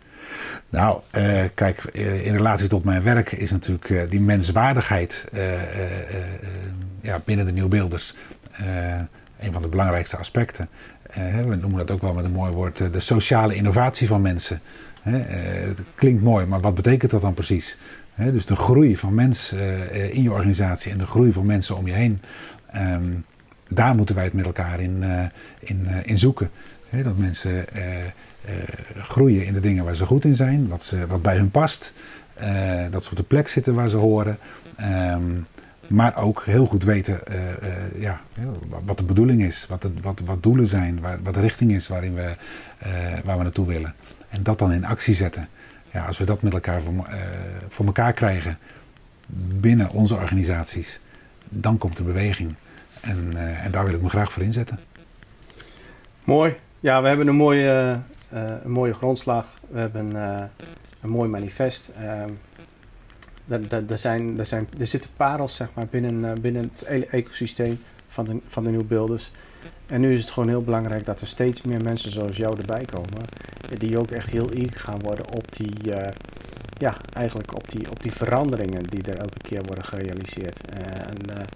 Nou, 0.70 1.00
uh, 1.16 1.42
kijk, 1.54 1.84
in 2.22 2.32
relatie 2.32 2.68
tot 2.68 2.84
mijn 2.84 3.02
werk 3.02 3.32
is 3.32 3.50
natuurlijk 3.50 3.88
uh, 3.88 4.02
die 4.08 4.20
menswaardigheid 4.20 5.24
ja, 7.00 7.22
binnen 7.24 7.46
de 7.46 7.52
nieuwbeelders 7.52 8.14
een 9.40 9.52
van 9.52 9.62
de 9.62 9.68
belangrijkste 9.68 10.16
aspecten. 10.16 10.68
we 11.46 11.56
noemen 11.60 11.78
dat 11.78 11.90
ook 11.90 12.00
wel 12.00 12.12
met 12.12 12.24
een 12.24 12.32
mooi 12.32 12.52
woord 12.52 12.92
de 12.92 13.00
sociale 13.00 13.54
innovatie 13.54 14.06
van 14.06 14.22
mensen. 14.22 14.60
het 15.02 15.82
klinkt 15.94 16.22
mooi, 16.22 16.46
maar 16.46 16.60
wat 16.60 16.74
betekent 16.74 17.10
dat 17.10 17.20
dan 17.20 17.34
precies? 17.34 17.78
dus 18.16 18.46
de 18.46 18.56
groei 18.56 18.96
van 18.96 19.14
mensen 19.14 19.92
in 20.12 20.22
je 20.22 20.32
organisatie 20.32 20.92
en 20.92 20.98
de 20.98 21.06
groei 21.06 21.32
van 21.32 21.46
mensen 21.46 21.76
om 21.76 21.86
je 21.86 21.92
heen. 21.92 22.20
Um, 22.76 23.24
daar 23.74 23.94
moeten 23.94 24.14
wij 24.14 24.24
het 24.24 24.32
met 24.32 24.44
elkaar 24.44 24.80
in, 24.80 25.04
in, 25.60 25.86
in 26.04 26.18
zoeken. 26.18 26.50
dat 26.90 27.16
mensen 27.16 27.64
uh, 27.76 28.52
groeien 28.96 29.44
in 29.44 29.52
de 29.52 29.60
dingen 29.60 29.84
waar 29.84 29.94
ze 29.94 30.06
goed 30.06 30.24
in 30.24 30.36
zijn, 30.36 30.68
wat, 30.68 30.84
ze, 30.84 31.06
wat 31.06 31.22
bij 31.22 31.36
hun 31.36 31.50
past. 31.50 31.92
Dat 32.90 33.04
ze 33.04 33.10
op 33.10 33.16
de 33.16 33.22
plek 33.22 33.48
zitten 33.48 33.74
waar 33.74 33.88
ze 33.88 33.96
horen. 33.96 34.38
Um, 35.10 35.46
maar 35.86 36.16
ook 36.16 36.42
heel 36.44 36.66
goed 36.66 36.84
weten 36.84 37.20
ja, 37.98 38.20
wat 38.84 38.98
de 38.98 39.04
bedoeling 39.04 39.42
is, 39.42 39.66
wat, 39.68 39.82
het, 39.82 40.00
wat, 40.00 40.20
wat 40.24 40.42
doelen 40.42 40.66
zijn, 40.66 41.00
waar, 41.00 41.18
wat 41.22 41.34
de 41.34 41.40
richting 41.40 41.72
is 41.72 41.88
waarin 41.88 42.14
we, 42.14 42.34
waar 43.24 43.36
we 43.36 43.42
naartoe 43.42 43.66
willen. 43.66 43.94
En 44.28 44.42
dat 44.42 44.58
dan 44.58 44.72
in 44.72 44.84
actie 44.84 45.14
zetten. 45.14 45.48
Ja, 45.92 46.04
als 46.06 46.18
we 46.18 46.24
dat 46.24 46.42
met 46.42 46.52
elkaar 46.52 46.82
voor, 46.82 47.08
voor 47.68 47.86
elkaar 47.86 48.12
krijgen 48.12 48.58
binnen 49.60 49.90
onze 49.90 50.14
organisaties, 50.14 51.00
dan 51.48 51.78
komt 51.78 51.96
de 51.96 52.02
beweging. 52.02 52.54
En, 53.02 53.36
en 53.62 53.70
daar 53.70 53.84
wil 53.84 53.94
ik 53.94 54.02
me 54.02 54.08
graag 54.08 54.32
voor 54.32 54.42
inzetten. 54.42 54.78
Mooi. 56.24 56.54
Ja, 56.80 57.02
we 57.02 57.08
hebben 57.08 57.28
een 57.28 57.34
mooie 57.34 58.00
uh, 58.32 58.50
een 58.64 58.70
mooie 58.70 58.94
grondslag. 58.94 59.46
We 59.68 59.78
hebben 59.78 60.12
uh, 60.12 60.42
een 61.00 61.10
mooi 61.10 61.28
manifest. 61.28 61.90
Uh, 62.00 62.22
er, 63.88 63.98
zijn, 63.98 64.38
er, 64.38 64.46
zijn, 64.46 64.68
er 64.78 64.86
zitten 64.86 65.10
parels 65.16 65.56
zeg 65.56 65.68
maar, 65.74 65.86
binnen, 65.86 66.40
binnen 66.40 66.70
het 66.74 66.84
e-, 66.88 67.06
ecosysteem 67.10 67.80
van 68.08 68.24
de, 68.24 68.36
van 68.48 68.64
de 68.64 68.70
nieuwbeelders. 68.70 69.30
En 69.86 70.00
nu 70.00 70.12
is 70.12 70.20
het 70.20 70.30
gewoon 70.30 70.48
heel 70.48 70.62
belangrijk 70.62 71.04
dat 71.04 71.20
er 71.20 71.26
steeds 71.26 71.62
meer 71.62 71.82
mensen 71.82 72.12
zoals 72.12 72.36
jou 72.36 72.58
erbij 72.58 72.84
komen. 72.84 73.24
Die 73.78 73.98
ook 73.98 74.10
echt 74.10 74.30
heel 74.30 74.50
eager 74.50 74.80
gaan 74.80 75.00
worden 75.00 75.34
op 75.34 75.52
die, 75.52 75.92
ja, 76.78 76.96
eigenlijk 77.12 77.54
op 77.54 77.68
die, 77.68 77.90
op 77.90 78.02
die 78.02 78.12
veranderingen 78.12 78.82
die 78.82 79.02
er 79.02 79.18
elke 79.18 79.38
keer 79.42 79.62
worden 79.62 79.84
gerealiseerd. 79.84 80.60
en, 80.70 81.46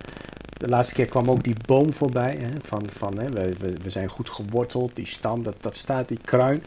de 0.57 0.69
laatste 0.69 0.95
keer 0.95 1.07
kwam 1.07 1.31
ook 1.31 1.43
die 1.43 1.57
boom 1.67 1.93
voorbij. 1.93 2.37
Hè, 2.41 2.49
van, 2.63 2.83
van, 2.91 3.19
hè, 3.19 3.29
we, 3.29 3.53
we, 3.59 3.73
we, 3.83 3.91
zijn 3.91 4.09
goed 4.09 4.31
geworteld, 4.31 4.97
die 4.97 5.07
stam, 5.07 5.43
dat, 5.43 5.57
dat 5.61 5.77
staat, 5.77 6.09
die 6.09 6.19
kruin. 6.25 6.65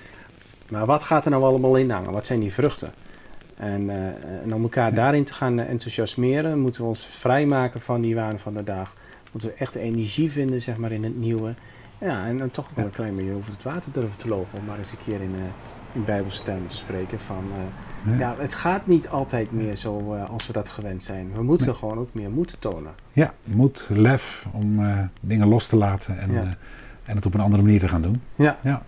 Maar 0.69 0.85
wat 0.85 1.03
gaat 1.03 1.25
er 1.25 1.31
nou 1.31 1.43
allemaal 1.43 1.75
in 1.75 1.89
hangen? 1.89 2.11
Wat 2.11 2.25
zijn 2.25 2.39
die 2.39 2.53
vruchten? 2.53 2.93
En, 3.55 3.81
uh, 3.81 3.95
en 4.43 4.53
om 4.53 4.61
elkaar 4.61 4.93
daarin 4.93 5.23
te 5.23 5.33
gaan 5.33 5.59
enthousiasmeren, 5.59 6.59
moeten 6.59 6.81
we 6.81 6.87
ons 6.87 7.05
vrijmaken 7.05 7.81
van 7.81 8.01
die 8.01 8.15
waan 8.15 8.39
van 8.39 8.53
de 8.53 8.63
dag. 8.63 8.93
Moeten 9.31 9.49
we 9.49 9.55
echt 9.55 9.75
energie 9.75 10.31
vinden 10.31 10.61
zeg 10.61 10.77
maar, 10.77 10.91
in 10.91 11.03
het 11.03 11.17
nieuwe. 11.17 11.53
Ja, 11.97 12.25
en 12.25 12.37
dan 12.37 12.51
toch 12.51 12.69
ook 12.71 12.85
een 12.85 12.89
klein 12.89 13.15
beetje 13.15 13.33
over 13.33 13.51
het 13.51 13.63
water 13.63 13.91
durven 13.91 14.17
te 14.17 14.27
lopen. 14.27 14.59
Om 14.59 14.65
maar 14.65 14.77
eens 14.77 14.91
een 14.91 15.03
keer 15.05 15.21
in, 15.21 15.35
uh, 15.35 15.41
in 15.93 16.05
bijbelstermen 16.05 16.67
te 16.67 16.75
spreken. 16.75 17.19
Van, 17.19 17.43
uh, 18.07 18.19
ja. 18.19 18.35
het 18.37 18.55
gaat 18.55 18.87
niet 18.87 19.09
altijd 19.09 19.51
meer 19.51 19.75
zo 19.75 20.13
uh, 20.13 20.29
als 20.29 20.47
we 20.47 20.53
dat 20.53 20.69
gewend 20.69 21.03
zijn. 21.03 21.31
We 21.33 21.43
moeten 21.43 21.67
nee. 21.67 21.75
gewoon 21.75 21.97
ook 21.97 22.09
meer 22.11 22.29
moed 22.29 22.55
tonen. 22.59 22.91
Ja, 23.13 23.33
moed, 23.43 23.87
lef 23.89 24.45
om 24.51 24.79
uh, 24.79 24.99
dingen 25.21 25.47
los 25.47 25.67
te 25.67 25.75
laten 25.75 26.19
en, 26.19 26.31
ja. 26.31 26.43
en 27.05 27.15
het 27.15 27.25
op 27.25 27.33
een 27.33 27.39
andere 27.39 27.63
manier 27.63 27.79
te 27.79 27.87
gaan 27.87 28.01
doen. 28.01 28.21
Ja. 28.35 28.57
Ja, 28.61 28.81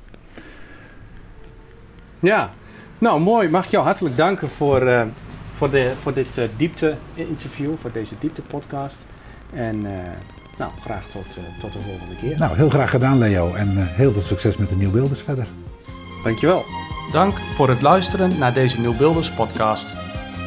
ja. 2.19 2.49
nou 2.97 3.19
mooi. 3.19 3.49
Mag 3.49 3.65
ik 3.65 3.71
jou 3.71 3.83
hartelijk 3.83 4.17
danken 4.17 4.49
voor, 4.49 5.07
voor, 5.49 5.69
de, 5.69 5.93
voor 5.95 6.13
dit 6.13 6.49
diepte-interview, 6.57 7.75
voor 7.75 7.91
deze 7.91 8.15
diepte-podcast. 8.19 9.05
En 9.53 9.81
nou, 10.57 10.71
graag 10.81 11.05
tot, 11.09 11.25
tot 11.59 11.73
de 11.73 11.79
volgende 11.79 12.15
keer. 12.15 12.37
Nou, 12.37 12.55
heel 12.55 12.69
graag 12.69 12.89
gedaan 12.89 13.17
Leo 13.17 13.53
en 13.53 13.77
heel 13.77 14.11
veel 14.11 14.21
succes 14.21 14.57
met 14.57 14.69
de 14.69 14.75
Nieuwbeelders 14.75 15.21
verder. 15.21 15.47
Dankjewel. 16.23 16.80
Dank 17.11 17.39
voor 17.39 17.69
het 17.69 17.81
luisteren 17.81 18.37
naar 18.37 18.53
deze 18.53 18.79
Nieuwbeelders 18.79 19.31
podcast. 19.31 19.95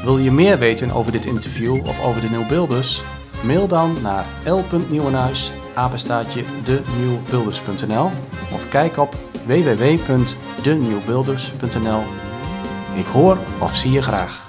Wil 0.05 0.19
je 0.19 0.31
meer 0.31 0.59
weten 0.59 0.91
over 0.91 1.13
dit 1.13 1.27
interview 1.27 1.87
of 1.87 2.05
over 2.05 2.21
de 2.21 2.31
Nieuwbeelders? 2.31 3.03
Mail 3.43 3.67
dan 3.67 3.97
naar 4.03 4.25
l.nieuwenhuis, 4.45 5.53
apenstaatje 5.75 6.45
of 8.53 8.69
kijk 8.69 8.99
op 8.99 9.15
www.denieuwbeelders.nl. 9.47 12.03
Ik 12.97 13.07
hoor 13.07 13.39
of 13.61 13.75
zie 13.75 13.93
je 13.93 14.03
graag. 14.03 14.44